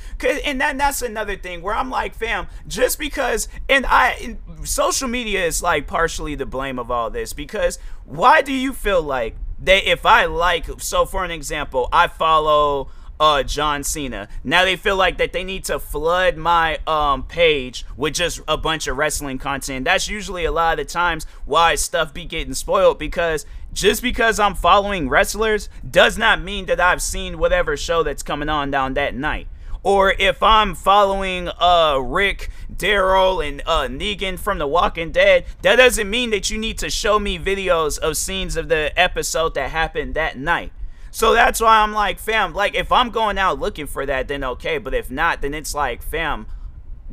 And 0.46 0.62
then 0.62 0.78
that's 0.78 1.02
another 1.02 1.36
thing 1.36 1.62
where 1.62 1.76
I'm 1.76 1.90
like, 1.90 2.16
fam, 2.16 2.48
just 2.68 2.98
because, 2.98 3.50
and 3.68 3.86
I, 3.86 4.12
and 4.22 4.68
social 4.68 5.10
media 5.10 5.46
is 5.46 5.62
like 5.62 5.86
partially 5.86 6.36
the 6.36 6.46
blame 6.46 6.80
of 6.80 6.90
all 6.90 7.10
this 7.10 7.34
because 7.34 7.78
why 8.06 8.42
do 8.42 8.54
you 8.54 8.72
feel 8.72 9.02
like 9.02 9.36
that 9.60 9.90
if 9.90 10.06
I 10.06 10.26
like, 10.26 10.66
so 10.82 11.06
for 11.06 11.26
an 11.26 11.32
example, 11.32 11.90
I 11.92 12.08
follow 12.08 12.90
uh 13.22 13.44
John 13.44 13.84
Cena. 13.84 14.28
Now 14.44 14.66
they 14.66 14.76
feel 14.76 14.98
like 14.98 15.20
that 15.20 15.32
they 15.32 15.44
need 15.44 15.64
to 15.66 15.80
flood 15.80 16.36
my 16.36 16.80
um 16.88 17.24
page 17.24 17.86
with 17.96 18.16
just 18.16 18.42
a 18.48 18.58
bunch 18.58 18.88
of 18.88 18.98
wrestling 18.98 19.38
content. 19.38 19.86
That's 19.86 20.10
usually 20.10 20.44
a 20.44 20.52
lot 20.52 20.80
of 20.80 20.88
the 20.88 20.92
times 20.92 21.28
why 21.46 21.76
stuff 21.76 22.14
be 22.14 22.26
getting 22.26 22.56
spoiled 22.56 22.98
because 22.98 23.46
just 23.72 24.02
because 24.02 24.40
I'm 24.40 24.56
following 24.56 25.08
wrestlers 25.08 25.70
does 25.90 26.18
not 26.18 26.42
mean 26.42 26.66
that 26.66 26.80
I've 26.80 27.02
seen 27.02 27.38
whatever 27.38 27.78
show 27.78 28.02
that's 28.02 28.24
coming 28.24 28.50
on 28.50 28.72
down 28.72 28.96
that 28.96 29.16
night. 29.16 29.48
Or 29.84 30.14
if 30.18 30.42
I'm 30.42 30.74
following 30.74 31.48
uh 31.48 32.00
Rick, 32.04 32.50
Daryl, 32.76 33.48
and 33.48 33.62
uh 33.68 33.88
Negan 33.88 34.40
from 34.40 34.58
The 34.58 34.68
Walking 34.68 35.12
Dead, 35.12 35.46
that 35.62 35.76
doesn't 35.76 36.10
mean 36.10 36.32
that 36.32 36.50
you 36.50 36.58
need 36.58 36.80
to 36.80 36.90
show 36.90 37.20
me 37.20 37.38
videos 37.38 38.00
of 38.00 38.18
scenes 38.18 38.58
of 38.58 38.68
the 38.68 38.92
episode 39.00 39.54
that 39.54 39.70
happened 39.70 40.16
that 40.16 40.40
night. 40.40 40.72
So 41.12 41.34
that's 41.34 41.60
why 41.60 41.80
I'm 41.80 41.92
like, 41.94 42.20
fam, 42.20 42.54
like 42.54 42.74
if 42.74 42.92
I'm 42.92 43.10
going 43.10 43.38
out 43.38 43.60
looking 43.60 43.86
for 43.86 44.06
that, 44.06 44.28
then 44.28 44.44
okay. 44.44 44.78
But 44.78 44.94
if 44.94 45.12
not, 45.12 45.42
then 45.42 45.54
it's 45.54 45.76
like, 45.76 46.02
fam, 46.02 46.48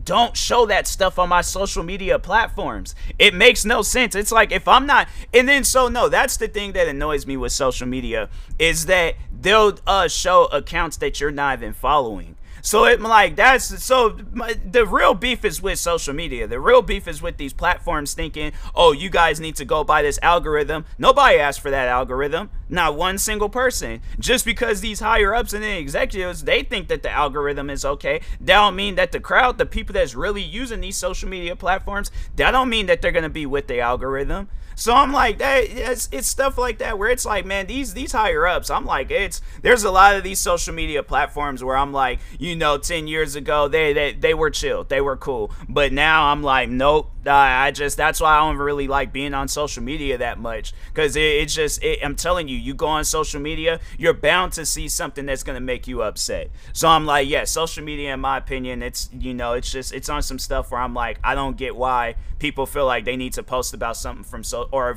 don't 0.04 0.36
show 0.36 0.66
that 0.66 0.86
stuff 0.86 1.18
on 1.18 1.28
my 1.28 1.40
social 1.40 1.82
media 1.82 2.18
platforms. 2.18 2.94
It 3.18 3.34
makes 3.34 3.64
no 3.64 3.82
sense. 3.82 4.14
It's 4.14 4.32
like 4.32 4.52
if 4.52 4.68
I'm 4.68 4.86
not, 4.86 5.08
and 5.34 5.48
then 5.48 5.64
so 5.64 5.88
no, 5.88 6.08
that's 6.08 6.36
the 6.36 6.48
thing 6.48 6.72
that 6.72 6.88
annoys 6.88 7.26
me 7.26 7.36
with 7.36 7.52
social 7.52 7.86
media 7.86 8.28
is 8.58 8.86
that 8.86 9.16
they'll 9.40 9.78
uh, 9.86 10.08
show 10.08 10.46
accounts 10.46 10.96
that 10.98 11.20
you're 11.20 11.30
not 11.30 11.58
even 11.58 11.72
following. 11.72 12.36
So 12.62 12.84
it 12.84 13.00
like 13.00 13.36
that's 13.36 13.82
so 13.82 14.18
my, 14.32 14.54
the 14.54 14.86
real 14.86 15.14
beef 15.14 15.44
is 15.44 15.62
with 15.62 15.78
social 15.78 16.14
media. 16.14 16.46
The 16.46 16.60
real 16.60 16.82
beef 16.82 17.08
is 17.08 17.22
with 17.22 17.36
these 17.36 17.52
platforms 17.52 18.14
thinking, 18.14 18.52
"Oh, 18.74 18.92
you 18.92 19.10
guys 19.10 19.40
need 19.40 19.56
to 19.56 19.64
go 19.64 19.84
by 19.84 20.02
this 20.02 20.18
algorithm." 20.22 20.84
Nobody 20.98 21.38
asked 21.38 21.60
for 21.60 21.70
that 21.70 21.88
algorithm. 21.88 22.50
Not 22.68 22.96
one 22.96 23.18
single 23.18 23.48
person. 23.48 24.02
Just 24.18 24.44
because 24.44 24.80
these 24.80 25.00
higher 25.00 25.34
ups 25.34 25.52
and 25.52 25.64
the 25.64 25.78
executives, 25.78 26.44
they 26.44 26.62
think 26.62 26.88
that 26.88 27.02
the 27.02 27.10
algorithm 27.10 27.70
is 27.70 27.84
okay, 27.84 28.20
that 28.40 28.58
don't 28.58 28.76
mean 28.76 28.96
that 28.96 29.12
the 29.12 29.20
crowd, 29.20 29.58
the 29.58 29.66
people 29.66 29.94
that's 29.94 30.14
really 30.14 30.42
using 30.42 30.80
these 30.80 30.96
social 30.96 31.28
media 31.28 31.56
platforms, 31.56 32.10
that 32.36 32.50
don't 32.50 32.68
mean 32.68 32.86
that 32.86 33.00
they're 33.00 33.12
gonna 33.12 33.28
be 33.28 33.46
with 33.46 33.68
the 33.68 33.80
algorithm. 33.80 34.48
So 34.78 34.94
I'm 34.94 35.12
like 35.12 35.38
that. 35.38 35.64
It's, 35.64 36.08
it's 36.12 36.28
stuff 36.28 36.56
like 36.56 36.78
that 36.78 36.98
where 36.98 37.10
it's 37.10 37.26
like, 37.26 37.44
man, 37.44 37.66
these 37.66 37.94
these 37.94 38.12
higher 38.12 38.46
ups. 38.46 38.70
I'm 38.70 38.86
like, 38.86 39.10
it's 39.10 39.40
there's 39.60 39.82
a 39.82 39.90
lot 39.90 40.14
of 40.14 40.22
these 40.22 40.38
social 40.38 40.72
media 40.72 41.02
platforms 41.02 41.64
where 41.64 41.76
I'm 41.76 41.92
like, 41.92 42.20
you 42.38 42.54
know, 42.54 42.78
ten 42.78 43.08
years 43.08 43.34
ago 43.34 43.66
they 43.66 43.92
they 43.92 44.12
they 44.12 44.34
were 44.34 44.50
chill, 44.50 44.84
they 44.84 45.00
were 45.00 45.16
cool, 45.16 45.50
but 45.68 45.92
now 45.92 46.26
I'm 46.26 46.44
like, 46.44 46.68
nope. 46.68 47.10
I 47.26 47.72
just 47.72 47.96
that's 47.96 48.20
why 48.20 48.36
I 48.36 48.38
don't 48.38 48.56
really 48.56 48.88
like 48.88 49.12
being 49.12 49.34
on 49.34 49.48
social 49.48 49.82
media 49.82 50.16
that 50.16 50.38
much 50.38 50.72
because 50.86 51.14
it, 51.14 51.20
it's 51.20 51.54
just 51.54 51.82
it, 51.82 51.98
I'm 52.02 52.16
telling 52.16 52.48
you, 52.48 52.56
you 52.56 52.72
go 52.72 52.86
on 52.86 53.04
social 53.04 53.38
media, 53.40 53.80
you're 53.98 54.14
bound 54.14 54.52
to 54.54 54.64
see 54.64 54.88
something 54.88 55.26
that's 55.26 55.42
gonna 55.42 55.60
make 55.60 55.86
you 55.86 56.02
upset. 56.02 56.50
So 56.72 56.88
I'm 56.88 57.04
like, 57.04 57.28
yeah, 57.28 57.44
social 57.44 57.84
media, 57.84 58.14
in 58.14 58.20
my 58.20 58.38
opinion, 58.38 58.82
it's 58.82 59.10
you 59.12 59.34
know, 59.34 59.52
it's 59.54 59.70
just 59.70 59.92
it's 59.92 60.08
on 60.08 60.22
some 60.22 60.38
stuff 60.38 60.70
where 60.70 60.80
I'm 60.80 60.94
like, 60.94 61.18
I 61.22 61.34
don't 61.34 61.56
get 61.56 61.76
why 61.76 62.14
people 62.38 62.66
feel 62.66 62.86
like 62.86 63.04
they 63.04 63.16
need 63.16 63.32
to 63.34 63.42
post 63.42 63.74
about 63.74 63.96
something 63.96 64.24
from 64.24 64.44
so 64.44 64.67
or 64.70 64.96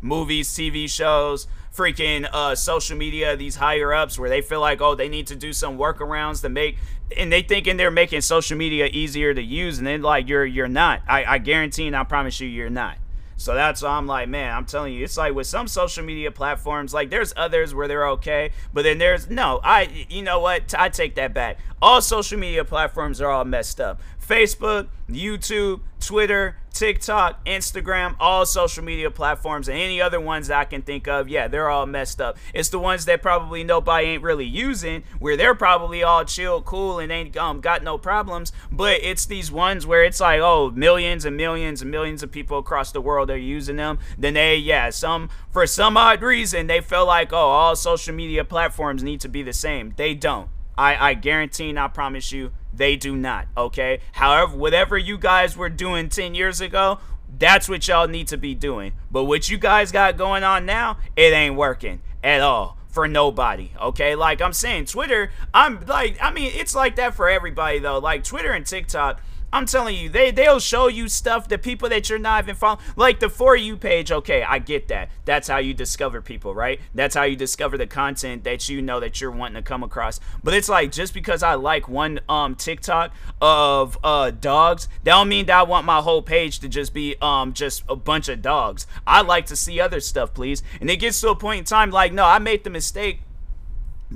movies, 0.00 0.50
TV 0.50 0.88
shows, 0.88 1.46
freaking 1.74 2.28
uh, 2.32 2.54
social 2.54 2.96
media, 2.96 3.36
these 3.36 3.56
higher 3.56 3.92
ups 3.92 4.18
where 4.18 4.28
they 4.28 4.40
feel 4.40 4.60
like, 4.60 4.80
oh, 4.80 4.94
they 4.94 5.08
need 5.08 5.26
to 5.28 5.36
do 5.36 5.52
some 5.52 5.78
workarounds 5.78 6.42
to 6.42 6.48
make, 6.48 6.76
and 7.16 7.32
they 7.32 7.42
thinking 7.42 7.76
they're 7.76 7.90
making 7.90 8.20
social 8.20 8.56
media 8.56 8.88
easier 8.92 9.32
to 9.34 9.42
use, 9.42 9.78
and 9.78 9.86
then 9.86 10.02
like 10.02 10.28
you're 10.28 10.46
you're 10.46 10.68
not. 10.68 11.02
I, 11.08 11.24
I 11.24 11.38
guarantee 11.38 11.86
and 11.86 11.96
I 11.96 12.04
promise 12.04 12.40
you, 12.40 12.48
you're 12.48 12.70
not. 12.70 12.98
So 13.42 13.54
that's 13.54 13.82
why 13.82 13.90
I'm 13.90 14.06
like, 14.06 14.28
man, 14.28 14.54
I'm 14.54 14.66
telling 14.66 14.94
you, 14.94 15.02
it's 15.02 15.16
like 15.16 15.34
with 15.34 15.48
some 15.48 15.66
social 15.66 16.04
media 16.04 16.30
platforms, 16.30 16.94
like 16.94 17.10
there's 17.10 17.32
others 17.36 17.74
where 17.74 17.88
they're 17.88 18.08
okay, 18.10 18.52
but 18.72 18.82
then 18.82 18.98
there's 18.98 19.28
no, 19.28 19.58
I, 19.64 20.06
you 20.08 20.22
know 20.22 20.38
what? 20.38 20.72
I 20.78 20.90
take 20.90 21.16
that 21.16 21.34
back. 21.34 21.58
All 21.80 22.00
social 22.00 22.38
media 22.38 22.64
platforms 22.64 23.20
are 23.20 23.28
all 23.28 23.44
messed 23.44 23.80
up. 23.80 24.00
Facebook, 24.24 24.86
YouTube, 25.14 25.80
Twitter, 26.00 26.56
TikTok, 26.72 27.44
Instagram, 27.44 28.16
all 28.18 28.44
social 28.46 28.82
media 28.82 29.10
platforms, 29.10 29.68
and 29.68 29.78
any 29.78 30.00
other 30.00 30.20
ones 30.20 30.50
I 30.50 30.64
can 30.64 30.82
think 30.82 31.06
of, 31.06 31.28
yeah, 31.28 31.48
they're 31.48 31.68
all 31.68 31.86
messed 31.86 32.20
up. 32.20 32.38
It's 32.54 32.70
the 32.70 32.78
ones 32.78 33.04
that 33.04 33.22
probably 33.22 33.62
nobody 33.62 34.08
ain't 34.08 34.22
really 34.22 34.46
using, 34.46 35.04
where 35.18 35.36
they're 35.36 35.54
probably 35.54 36.02
all 36.02 36.24
chill, 36.24 36.62
cool, 36.62 36.98
and 36.98 37.12
ain't 37.12 37.36
um, 37.36 37.60
got 37.60 37.82
no 37.82 37.98
problems. 37.98 38.52
But 38.70 39.00
it's 39.02 39.26
these 39.26 39.52
ones 39.52 39.86
where 39.86 40.02
it's 40.02 40.20
like, 40.20 40.40
oh, 40.40 40.70
millions 40.70 41.24
and 41.24 41.36
millions 41.36 41.82
and 41.82 41.90
millions 41.90 42.22
of 42.22 42.32
people 42.32 42.58
across 42.58 42.90
the 42.92 43.00
world 43.00 43.30
are 43.30 43.36
using 43.36 43.76
them. 43.76 43.98
Then 44.18 44.34
they, 44.34 44.56
yeah, 44.56 44.90
some 44.90 45.28
for 45.50 45.66
some 45.66 45.96
odd 45.96 46.22
reason 46.22 46.66
they 46.66 46.80
feel 46.80 47.06
like, 47.06 47.32
oh, 47.32 47.36
all 47.36 47.76
social 47.76 48.14
media 48.14 48.44
platforms 48.44 49.02
need 49.02 49.20
to 49.20 49.28
be 49.28 49.42
the 49.42 49.52
same. 49.52 49.94
They 49.96 50.14
don't. 50.14 50.48
I, 50.76 51.10
I 51.10 51.14
guarantee 51.14 51.70
and 51.70 51.78
I 51.78 51.88
promise 51.88 52.32
you 52.32 52.52
they 52.72 52.96
do 52.96 53.16
not, 53.16 53.46
okay? 53.56 54.00
However, 54.12 54.56
whatever 54.56 54.96
you 54.96 55.18
guys 55.18 55.56
were 55.56 55.68
doing 55.68 56.08
10 56.08 56.34
years 56.34 56.60
ago, 56.60 56.98
that's 57.38 57.68
what 57.68 57.86
y'all 57.88 58.08
need 58.08 58.28
to 58.28 58.36
be 58.36 58.54
doing. 58.54 58.92
But 59.10 59.24
what 59.24 59.48
you 59.48 59.58
guys 59.58 59.92
got 59.92 60.16
going 60.16 60.44
on 60.44 60.66
now, 60.66 60.98
it 61.16 61.32
ain't 61.32 61.56
working 61.56 62.00
at 62.22 62.40
all 62.40 62.78
for 62.88 63.08
nobody, 63.08 63.70
okay? 63.80 64.14
Like 64.14 64.42
I'm 64.42 64.52
saying, 64.52 64.86
Twitter, 64.86 65.30
I'm 65.52 65.84
like, 65.86 66.18
I 66.20 66.30
mean, 66.30 66.52
it's 66.54 66.74
like 66.74 66.96
that 66.96 67.14
for 67.14 67.28
everybody 67.28 67.78
though. 67.78 67.98
Like 67.98 68.22
Twitter 68.22 68.52
and 68.52 68.66
TikTok, 68.66 69.20
I'm 69.52 69.66
telling 69.66 69.96
you, 69.96 70.08
they 70.08 70.30
they'll 70.30 70.60
show 70.60 70.88
you 70.88 71.08
stuff 71.08 71.48
that 71.48 71.62
people 71.62 71.88
that 71.90 72.08
you're 72.08 72.18
not 72.18 72.44
even 72.44 72.54
following, 72.54 72.84
like 72.96 73.20
the 73.20 73.28
for 73.28 73.54
you 73.54 73.76
page. 73.76 74.10
Okay, 74.10 74.42
I 74.42 74.58
get 74.58 74.88
that. 74.88 75.10
That's 75.24 75.48
how 75.48 75.58
you 75.58 75.74
discover 75.74 76.22
people, 76.22 76.54
right? 76.54 76.80
That's 76.94 77.14
how 77.14 77.24
you 77.24 77.36
discover 77.36 77.76
the 77.76 77.86
content 77.86 78.44
that 78.44 78.68
you 78.68 78.80
know 78.80 79.00
that 79.00 79.20
you're 79.20 79.30
wanting 79.30 79.56
to 79.56 79.62
come 79.62 79.82
across. 79.82 80.20
But 80.42 80.54
it's 80.54 80.68
like 80.68 80.90
just 80.90 81.12
because 81.12 81.42
I 81.42 81.54
like 81.54 81.88
one 81.88 82.20
um 82.28 82.54
TikTok 82.54 83.12
of 83.40 83.98
uh 84.02 84.30
dogs, 84.30 84.88
that 85.04 85.12
don't 85.12 85.28
mean 85.28 85.46
that 85.46 85.58
I 85.58 85.62
want 85.64 85.84
my 85.84 86.00
whole 86.00 86.22
page 86.22 86.60
to 86.60 86.68
just 86.68 86.94
be 86.94 87.16
um 87.20 87.52
just 87.52 87.82
a 87.88 87.96
bunch 87.96 88.28
of 88.28 88.40
dogs. 88.40 88.86
I 89.06 89.20
like 89.20 89.46
to 89.46 89.56
see 89.56 89.80
other 89.80 90.00
stuff, 90.00 90.32
please. 90.32 90.62
And 90.80 90.88
it 90.88 90.96
gets 90.96 91.20
to 91.20 91.30
a 91.30 91.36
point 91.36 91.58
in 91.58 91.64
time 91.64 91.90
like, 91.90 92.12
no, 92.12 92.24
I 92.24 92.38
made 92.38 92.64
the 92.64 92.70
mistake 92.70 93.20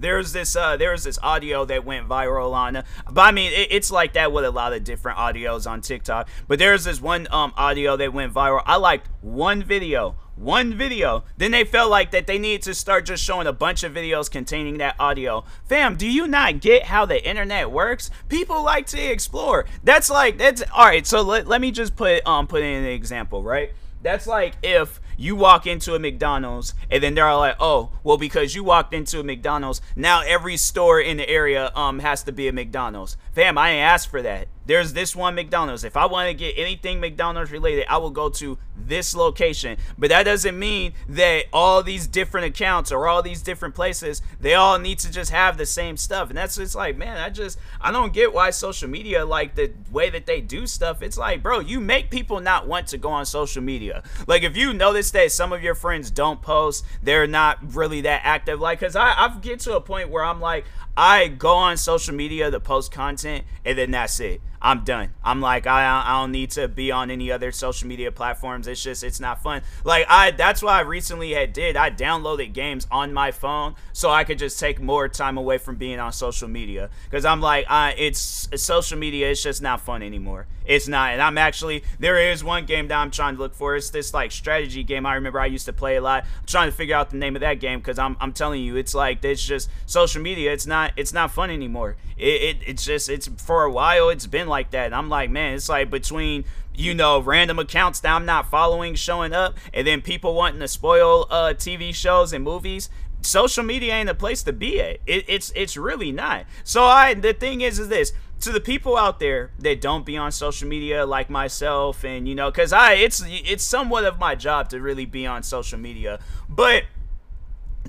there's 0.00 0.32
this 0.32 0.56
uh 0.56 0.76
there's 0.76 1.04
this 1.04 1.18
audio 1.22 1.64
that 1.64 1.84
went 1.84 2.08
viral 2.08 2.52
on 2.52 2.82
but 3.10 3.20
i 3.22 3.30
mean 3.30 3.52
it, 3.52 3.68
it's 3.70 3.90
like 3.90 4.12
that 4.14 4.32
with 4.32 4.44
a 4.44 4.50
lot 4.50 4.72
of 4.72 4.84
different 4.84 5.18
audios 5.18 5.68
on 5.68 5.80
tiktok 5.80 6.28
but 6.48 6.58
there's 6.58 6.84
this 6.84 7.00
one 7.00 7.26
um 7.30 7.52
audio 7.56 7.96
that 7.96 8.12
went 8.12 8.32
viral. 8.32 8.62
I 8.66 8.76
liked 8.76 9.08
one 9.20 9.62
video 9.62 10.16
one 10.36 10.74
video. 10.74 11.24
Then 11.38 11.52
they 11.52 11.64
felt 11.64 11.90
like 11.90 12.10
that 12.10 12.26
they 12.26 12.38
needed 12.38 12.62
to 12.62 12.74
start 12.74 13.06
just 13.06 13.24
showing 13.24 13.46
a 13.46 13.54
bunch 13.54 13.82
of 13.82 13.92
videos 13.92 14.30
containing 14.30 14.78
that 14.78 14.94
audio. 14.98 15.44
Fam 15.64 15.96
do 15.96 16.06
you 16.06 16.26
not 16.26 16.60
get 16.60 16.84
how 16.84 17.06
the 17.06 17.26
internet 17.26 17.70
works? 17.70 18.10
People 18.28 18.62
like 18.62 18.86
to 18.88 19.00
explore. 19.00 19.64
That's 19.82 20.10
like 20.10 20.38
that's 20.38 20.62
all 20.74 20.84
right 20.84 21.06
so 21.06 21.22
let, 21.22 21.46
let 21.46 21.60
me 21.60 21.70
just 21.70 21.96
put 21.96 22.26
um 22.26 22.46
put 22.46 22.62
in 22.62 22.84
an 22.84 22.90
example 22.90 23.42
right? 23.42 23.72
That's 24.02 24.26
like 24.26 24.54
if 24.62 25.00
you 25.16 25.36
walk 25.36 25.66
into 25.66 25.94
a 25.94 25.98
McDonald's 25.98 26.74
and 26.90 27.02
then 27.02 27.14
they're 27.14 27.26
all 27.26 27.40
like, 27.40 27.56
oh, 27.60 27.90
well, 28.04 28.16
because 28.16 28.54
you 28.54 28.64
walked 28.64 28.94
into 28.94 29.20
a 29.20 29.24
McDonald's, 29.24 29.80
now 29.94 30.22
every 30.26 30.56
store 30.56 31.00
in 31.00 31.16
the 31.16 31.28
area 31.28 31.70
um 31.74 32.00
has 32.00 32.22
to 32.24 32.32
be 32.32 32.48
a 32.48 32.52
McDonald's. 32.52 33.16
Fam, 33.32 33.58
I 33.58 33.70
ain't 33.70 33.84
asked 33.84 34.08
for 34.08 34.22
that. 34.22 34.48
There's 34.66 34.92
this 34.92 35.14
one 35.14 35.34
McDonald's. 35.34 35.84
If 35.84 35.96
I 35.96 36.06
want 36.06 36.28
to 36.28 36.34
get 36.34 36.54
anything 36.56 37.00
McDonald's 37.00 37.50
related, 37.50 37.86
I 37.88 37.98
will 37.98 38.10
go 38.10 38.28
to 38.30 38.58
this 38.76 39.14
location. 39.14 39.78
But 39.96 40.10
that 40.10 40.24
doesn't 40.24 40.58
mean 40.58 40.92
that 41.08 41.46
all 41.52 41.82
these 41.82 42.06
different 42.06 42.46
accounts 42.46 42.92
or 42.92 43.08
all 43.08 43.22
these 43.22 43.42
different 43.42 43.74
places, 43.74 44.22
they 44.40 44.54
all 44.54 44.78
need 44.78 44.98
to 45.00 45.10
just 45.10 45.30
have 45.30 45.56
the 45.56 45.66
same 45.66 45.96
stuff. 45.96 46.28
And 46.28 46.36
that's 46.36 46.56
just 46.56 46.74
like, 46.74 46.96
man, 46.96 47.16
I 47.16 47.30
just 47.30 47.58
I 47.80 47.92
don't 47.92 48.12
get 48.12 48.34
why 48.34 48.50
social 48.50 48.88
media 48.88 49.24
like 49.24 49.54
the 49.54 49.72
way 49.90 50.10
that 50.10 50.26
they 50.26 50.40
do 50.40 50.66
stuff. 50.66 51.02
It's 51.02 51.16
like, 51.16 51.42
bro, 51.42 51.60
you 51.60 51.80
make 51.80 52.10
people 52.10 52.40
not 52.40 52.66
want 52.66 52.88
to 52.88 52.98
go 52.98 53.10
on 53.10 53.24
social 53.24 53.62
media. 53.62 54.02
Like 54.26 54.42
if 54.42 54.56
you 54.56 54.72
notice 54.72 55.10
that 55.12 55.32
some 55.32 55.52
of 55.52 55.62
your 55.62 55.74
friends 55.74 56.10
don't 56.10 56.42
post, 56.42 56.84
they're 57.02 57.26
not 57.26 57.74
really 57.74 58.02
that 58.02 58.22
active. 58.24 58.60
Like, 58.60 58.80
cause 58.80 58.96
I 58.96 59.12
I 59.16 59.28
get 59.40 59.60
to 59.60 59.76
a 59.76 59.80
point 59.80 60.10
where 60.10 60.24
I'm 60.24 60.40
like, 60.40 60.64
I 60.96 61.28
go 61.28 61.54
on 61.54 61.76
social 61.76 62.14
media 62.14 62.50
to 62.50 62.58
post 62.58 62.90
content, 62.90 63.44
and 63.64 63.76
then 63.76 63.90
that's 63.90 64.18
it. 64.20 64.40
I'm 64.60 64.84
done. 64.84 65.10
I'm 65.22 65.40
like 65.40 65.66
I 65.66 66.02
I 66.04 66.20
don't 66.20 66.32
need 66.32 66.50
to 66.52 66.68
be 66.68 66.90
on 66.90 67.10
any 67.10 67.30
other 67.30 67.52
social 67.52 67.88
media 67.88 68.10
platforms. 68.10 68.66
It's 68.66 68.82
just 68.82 69.04
it's 69.04 69.20
not 69.20 69.42
fun. 69.42 69.62
Like 69.84 70.06
I 70.08 70.30
that's 70.30 70.62
why 70.62 70.78
I 70.78 70.80
recently 70.80 71.32
had 71.32 71.52
did. 71.52 71.76
I 71.76 71.90
downloaded 71.90 72.52
games 72.52 72.86
on 72.90 73.12
my 73.12 73.30
phone 73.30 73.74
so 73.92 74.10
I 74.10 74.24
could 74.24 74.38
just 74.38 74.58
take 74.58 74.80
more 74.80 75.08
time 75.08 75.36
away 75.36 75.58
from 75.58 75.76
being 75.76 75.98
on 75.98 76.12
social 76.12 76.48
media 76.48 76.90
because 77.04 77.24
I'm 77.24 77.40
like 77.40 77.66
I 77.68 77.92
it's, 77.92 78.48
social 78.56 78.98
media. 78.98 79.30
It's 79.30 79.42
just 79.42 79.62
not 79.62 79.80
fun 79.80 80.02
anymore. 80.02 80.46
It's 80.64 80.88
not. 80.88 81.12
And 81.12 81.22
I'm 81.22 81.38
actually 81.38 81.84
there 81.98 82.30
is 82.30 82.42
one 82.42 82.66
game 82.66 82.88
that 82.88 82.96
I'm 82.96 83.10
trying 83.10 83.36
to 83.36 83.40
look 83.40 83.54
for. 83.54 83.76
It's 83.76 83.90
this 83.90 84.12
like 84.12 84.32
strategy 84.32 84.82
game. 84.82 85.06
I 85.06 85.14
remember 85.14 85.40
I 85.40 85.46
used 85.46 85.66
to 85.66 85.72
play 85.72 85.96
a 85.96 86.00
lot. 86.00 86.24
I'm 86.24 86.46
trying 86.46 86.70
to 86.70 86.76
figure 86.76 86.96
out 86.96 87.10
the 87.10 87.16
name 87.16 87.36
of 87.36 87.40
that 87.40 87.60
game 87.60 87.78
because 87.78 87.98
I'm 87.98 88.16
I'm 88.20 88.32
telling 88.32 88.62
you 88.62 88.76
it's 88.76 88.94
like 88.94 89.24
it's 89.24 89.44
just 89.44 89.70
social 89.86 90.22
media. 90.22 90.52
It's 90.52 90.66
not 90.66 90.92
it's 90.96 91.12
not 91.12 91.30
fun 91.30 91.50
anymore. 91.50 91.96
It, 92.16 92.42
it 92.42 92.56
it's 92.66 92.84
just 92.84 93.08
it's 93.08 93.28
for 93.28 93.64
a 93.64 93.70
while 93.70 94.08
it's 94.08 94.26
been 94.26 94.45
like 94.46 94.70
that. 94.70 94.86
And 94.86 94.94
I'm 94.94 95.08
like, 95.08 95.30
man, 95.30 95.54
it's 95.54 95.68
like 95.68 95.90
between 95.90 96.44
you 96.74 96.94
know 96.94 97.20
random 97.20 97.58
accounts 97.58 98.00
that 98.00 98.14
I'm 98.14 98.26
not 98.26 98.50
following 98.50 98.94
showing 98.94 99.32
up, 99.32 99.56
and 99.72 99.86
then 99.86 100.02
people 100.02 100.34
wanting 100.34 100.60
to 100.60 100.68
spoil 100.68 101.26
uh, 101.30 101.54
TV 101.56 101.94
shows 101.94 102.32
and 102.32 102.44
movies. 102.44 102.90
Social 103.22 103.64
media 103.64 103.94
ain't 103.94 104.08
a 104.08 104.14
place 104.14 104.42
to 104.44 104.52
be 104.52 104.80
at. 104.80 104.98
It, 105.06 105.24
it's 105.28 105.52
it's 105.54 105.76
really 105.76 106.12
not. 106.12 106.44
So 106.64 106.84
I 106.84 107.14
the 107.14 107.32
thing 107.32 107.60
is 107.60 107.78
is 107.78 107.88
this 107.88 108.12
to 108.40 108.52
the 108.52 108.60
people 108.60 108.96
out 108.96 109.18
there 109.18 109.50
that 109.58 109.80
don't 109.80 110.04
be 110.04 110.16
on 110.16 110.30
social 110.30 110.68
media 110.68 111.06
like 111.06 111.30
myself 111.30 112.04
and 112.04 112.28
you 112.28 112.34
know 112.34 112.50
because 112.50 112.72
i 112.72 112.92
it's 112.92 113.22
it's 113.26 113.64
somewhat 113.64 114.04
of 114.04 114.18
my 114.18 114.34
job 114.34 114.68
to 114.68 114.80
really 114.80 115.06
be 115.06 115.26
on 115.26 115.42
social 115.42 115.78
media 115.78 116.18
but 116.48 116.84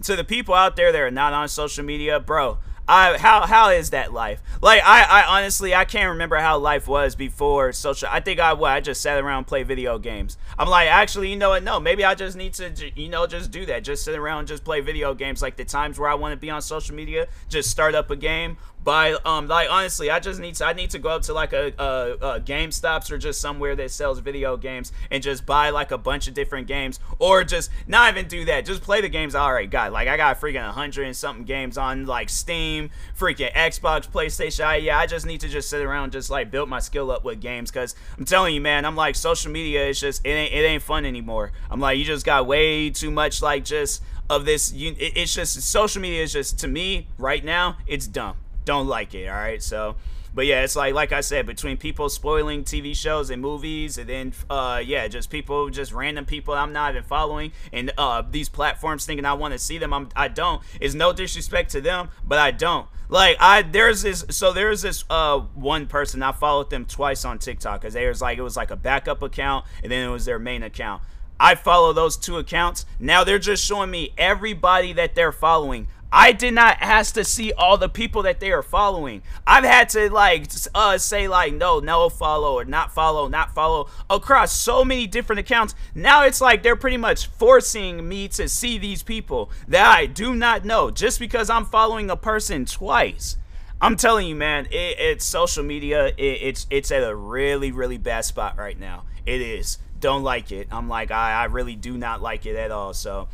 to 0.03 0.15
the 0.15 0.23
people 0.23 0.53
out 0.53 0.75
there 0.75 0.91
that 0.91 1.01
are 1.01 1.11
not 1.11 1.33
on 1.33 1.47
social 1.47 1.83
media 1.83 2.19
bro 2.19 2.57
I 2.87 3.17
how 3.17 3.45
how 3.45 3.69
is 3.69 3.89
that 3.89 4.13
life? 4.13 4.41
Like 4.61 4.81
I, 4.83 5.03
I 5.03 5.37
honestly 5.37 5.75
I 5.75 5.83
can't 5.83 6.09
remember 6.11 6.37
how 6.37 6.57
life 6.57 6.87
was 6.87 7.15
before 7.15 7.73
social. 7.73 8.07
I 8.09 8.21
think 8.21 8.39
I 8.39 8.53
what 8.53 8.71
I 8.71 8.79
just 8.79 9.01
sat 9.01 9.21
around 9.21 9.45
play 9.45 9.63
video 9.63 9.99
games. 9.99 10.37
I'm 10.57 10.69
like 10.69 10.87
actually 10.87 11.29
you 11.29 11.35
know 11.35 11.49
what? 11.49 11.63
No, 11.63 11.79
maybe 11.79 12.05
I 12.05 12.15
just 12.15 12.37
need 12.37 12.53
to 12.55 12.91
you 12.95 13.09
know 13.09 13.27
just 13.27 13.51
do 13.51 13.65
that. 13.65 13.83
Just 13.83 14.05
sit 14.05 14.17
around 14.17 14.47
just 14.47 14.63
play 14.63 14.79
video 14.79 15.13
games. 15.13 15.41
Like 15.41 15.57
the 15.57 15.65
times 15.65 15.99
where 15.99 16.09
I 16.09 16.13
want 16.13 16.31
to 16.31 16.37
be 16.37 16.49
on 16.49 16.61
social 16.61 16.95
media, 16.95 17.27
just 17.49 17.69
start 17.69 17.93
up 17.93 18.09
a 18.09 18.15
game, 18.15 18.57
buy 18.87 19.11
um 19.25 19.49
like 19.49 19.67
honestly 19.69 20.09
I 20.09 20.21
just 20.21 20.39
need 20.39 20.55
to 20.55 20.65
I 20.65 20.71
need 20.71 20.91
to 20.91 20.99
go 20.99 21.09
up 21.09 21.23
to 21.23 21.33
like 21.33 21.51
a, 21.51 21.73
a, 21.77 22.37
a 22.37 23.11
or 23.11 23.17
just 23.17 23.41
somewhere 23.41 23.75
that 23.75 23.91
sells 23.91 24.19
video 24.19 24.55
games 24.55 24.93
and 25.11 25.21
just 25.21 25.45
buy 25.45 25.71
like 25.71 25.91
a 25.91 25.97
bunch 25.97 26.29
of 26.29 26.33
different 26.33 26.67
games 26.67 27.01
or 27.19 27.43
just 27.43 27.69
not 27.85 28.13
even 28.13 28.29
do 28.29 28.45
that. 28.45 28.63
Just 28.63 28.81
play 28.81 29.01
the 29.01 29.09
games 29.09 29.35
I 29.35 29.43
already 29.43 29.67
got. 29.67 29.91
Like 29.91 30.07
I 30.07 30.15
got 30.15 30.39
freaking 30.39 30.63
100 30.63 31.05
and 31.05 31.13
something 31.13 31.43
games 31.43 31.77
on 31.77 32.05
like 32.05 32.29
Steam 32.29 32.89
freaking 33.19 33.51
Xbox 33.51 34.09
PlayStation. 34.09 34.65
I, 34.65 34.77
yeah 34.77 34.97
I 34.97 35.05
just 35.05 35.25
need 35.25 35.41
to 35.41 35.49
just 35.49 35.69
sit 35.69 35.81
around 35.81 36.13
just 36.13 36.29
like 36.29 36.49
build 36.49 36.69
my 36.69 36.79
skill 36.79 37.11
up 37.11 37.25
with 37.25 37.41
games 37.41 37.69
because 37.69 37.93
I'm 38.17 38.23
telling 38.23 38.55
you 38.55 38.61
man 38.61 38.85
I'm 38.85 38.95
like 38.95 39.15
social 39.15 39.51
media 39.51 39.85
is 39.85 39.99
just 39.99 40.25
it 40.25 40.29
ain't, 40.29 40.53
it 40.53 40.65
ain't 40.65 40.81
fun 40.81 41.03
anymore. 41.03 41.51
I'm 41.69 41.81
like 41.81 41.97
you 41.97 42.05
just 42.05 42.25
got 42.25 42.47
way 42.47 42.89
too 42.89 43.11
much 43.11 43.41
like 43.41 43.65
just 43.65 44.01
of 44.29 44.45
this 44.45 44.71
you, 44.71 44.91
it, 44.91 45.17
it's 45.17 45.33
just 45.33 45.61
social 45.61 46.01
media 46.01 46.23
is 46.23 46.31
just 46.31 46.57
to 46.59 46.69
me 46.69 47.07
right 47.17 47.43
now 47.43 47.75
it's 47.85 48.07
dumb 48.07 48.37
don't 48.67 48.87
like 48.87 49.15
it 49.15 49.27
all 49.27 49.35
right 49.35 49.63
so 49.63 49.95
but 50.35 50.45
yeah 50.45 50.61
it's 50.61 50.75
like 50.75 50.93
like 50.93 51.13
i 51.13 51.21
said 51.21 51.45
between 51.45 51.77
people 51.77 52.09
spoiling 52.09 52.65
tv 52.65 52.93
shows 52.93 53.29
and 53.29 53.41
movies 53.41 53.97
and 53.97 54.09
then 54.09 54.33
uh 54.49 54.81
yeah 54.85 55.07
just 55.07 55.29
people 55.29 55.69
just 55.69 55.93
random 55.93 56.25
people 56.25 56.53
i'm 56.53 56.73
not 56.73 56.91
even 56.91 57.03
following 57.03 57.51
and 57.71 57.91
uh 57.97 58.21
these 58.29 58.49
platforms 58.49 59.05
thinking 59.05 59.25
i 59.25 59.33
want 59.33 59.53
to 59.53 59.57
see 59.57 59.77
them 59.77 59.93
I'm, 59.93 60.09
i 60.15 60.27
don't 60.27 60.61
It's 60.81 60.93
no 60.93 61.13
disrespect 61.13 61.71
to 61.71 61.81
them 61.81 62.09
but 62.25 62.39
i 62.39 62.51
don't 62.51 62.87
like 63.09 63.37
I 63.39 63.61
there's 63.61 64.01
this 64.01 64.25
so 64.29 64.51
there's 64.51 64.81
this 64.81 65.05
uh 65.09 65.39
one 65.39 65.87
person 65.87 66.21
I 66.21 66.33
followed 66.33 66.69
them 66.69 66.83
twice 66.83 67.23
on 67.23 67.39
TikTok 67.39 67.79
because 67.79 67.93
they 67.93 68.05
was 68.05 68.21
like 68.21 68.37
it 68.37 68.41
was 68.41 68.57
like 68.57 68.69
a 68.69 68.75
backup 68.75 69.21
account 69.21 69.65
and 69.81 69.89
then 69.89 70.05
it 70.05 70.11
was 70.11 70.25
their 70.25 70.39
main 70.39 70.61
account. 70.61 71.01
I 71.39 71.55
follow 71.55 71.93
those 71.93 72.17
two 72.17 72.37
accounts. 72.37 72.85
Now 72.99 73.23
they're 73.23 73.39
just 73.39 73.63
showing 73.63 73.91
me 73.91 74.13
everybody 74.17 74.93
that 74.93 75.15
they're 75.15 75.31
following. 75.31 75.87
I 76.11 76.31
did 76.31 76.53
not 76.53 76.77
ask 76.79 77.13
to 77.15 77.25
see 77.25 77.51
all 77.51 77.77
the 77.77 77.89
people 77.89 78.23
that 78.23 78.39
they 78.39 78.51
are 78.51 78.63
following. 78.63 79.23
I've 79.45 79.65
had 79.65 79.89
to 79.89 80.09
like 80.09 80.47
uh, 80.73 80.97
say 80.97 81.27
like 81.27 81.53
no, 81.53 81.79
no 81.79 82.07
follow 82.09 82.53
or 82.53 82.63
not 82.63 82.93
follow, 82.93 83.27
not 83.27 83.53
follow 83.53 83.89
across 84.09 84.53
so 84.53 84.85
many 84.85 85.05
different 85.05 85.39
accounts. 85.39 85.75
Now 85.93 86.23
it's 86.23 86.39
like 86.39 86.63
they're 86.63 86.77
pretty 86.77 86.97
much 86.97 87.27
forcing 87.27 88.07
me 88.07 88.29
to 88.29 88.47
see 88.47 88.77
these 88.77 89.03
people 89.03 89.51
that 89.67 89.85
I 89.85 90.05
do 90.05 90.33
not 90.33 90.63
know 90.63 90.91
just 90.91 91.19
because 91.19 91.49
I'm 91.49 91.65
following 91.65 92.09
a 92.09 92.15
person 92.15 92.65
twice. 92.65 93.37
I'm 93.81 93.97
telling 93.97 94.27
you, 94.27 94.35
man, 94.35 94.65
it, 94.67 94.97
it's 94.99 95.25
social 95.25 95.63
media. 95.63 96.07
It, 96.07 96.15
it's 96.17 96.67
it's 96.69 96.91
at 96.91 97.03
a 97.03 97.13
really 97.13 97.73
really 97.73 97.97
bad 97.97 98.23
spot 98.23 98.57
right 98.57 98.79
now. 98.79 99.03
It 99.25 99.41
is. 99.41 99.77
Don't 99.99 100.23
like 100.23 100.53
it. 100.53 100.67
I'm 100.71 100.87
like 100.87 101.11
I, 101.11 101.33
I 101.33 101.45
really 101.45 101.75
do 101.75 101.97
not 101.97 102.21
like 102.21 102.45
it 102.45 102.55
at 102.55 102.71
all. 102.71 102.93
So. 102.93 103.27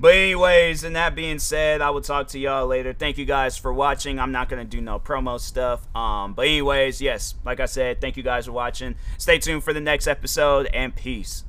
But 0.00 0.14
anyways, 0.14 0.84
and 0.84 0.94
that 0.94 1.16
being 1.16 1.40
said, 1.40 1.80
I 1.80 1.90
will 1.90 2.00
talk 2.00 2.28
to 2.28 2.38
y'all 2.38 2.68
later. 2.68 2.92
Thank 2.92 3.18
you 3.18 3.24
guys 3.24 3.58
for 3.58 3.72
watching. 3.72 4.20
I'm 4.20 4.30
not 4.30 4.48
gonna 4.48 4.64
do 4.64 4.80
no 4.80 5.00
promo 5.00 5.40
stuff. 5.40 5.80
Um, 5.96 6.34
but 6.34 6.46
anyways, 6.46 7.00
yes, 7.00 7.34
like 7.44 7.58
I 7.58 7.66
said, 7.66 8.00
thank 8.00 8.16
you 8.16 8.22
guys 8.22 8.46
for 8.46 8.52
watching. 8.52 8.94
Stay 9.16 9.38
tuned 9.38 9.64
for 9.64 9.72
the 9.72 9.80
next 9.80 10.06
episode 10.06 10.66
and 10.72 10.94
peace. 10.94 11.42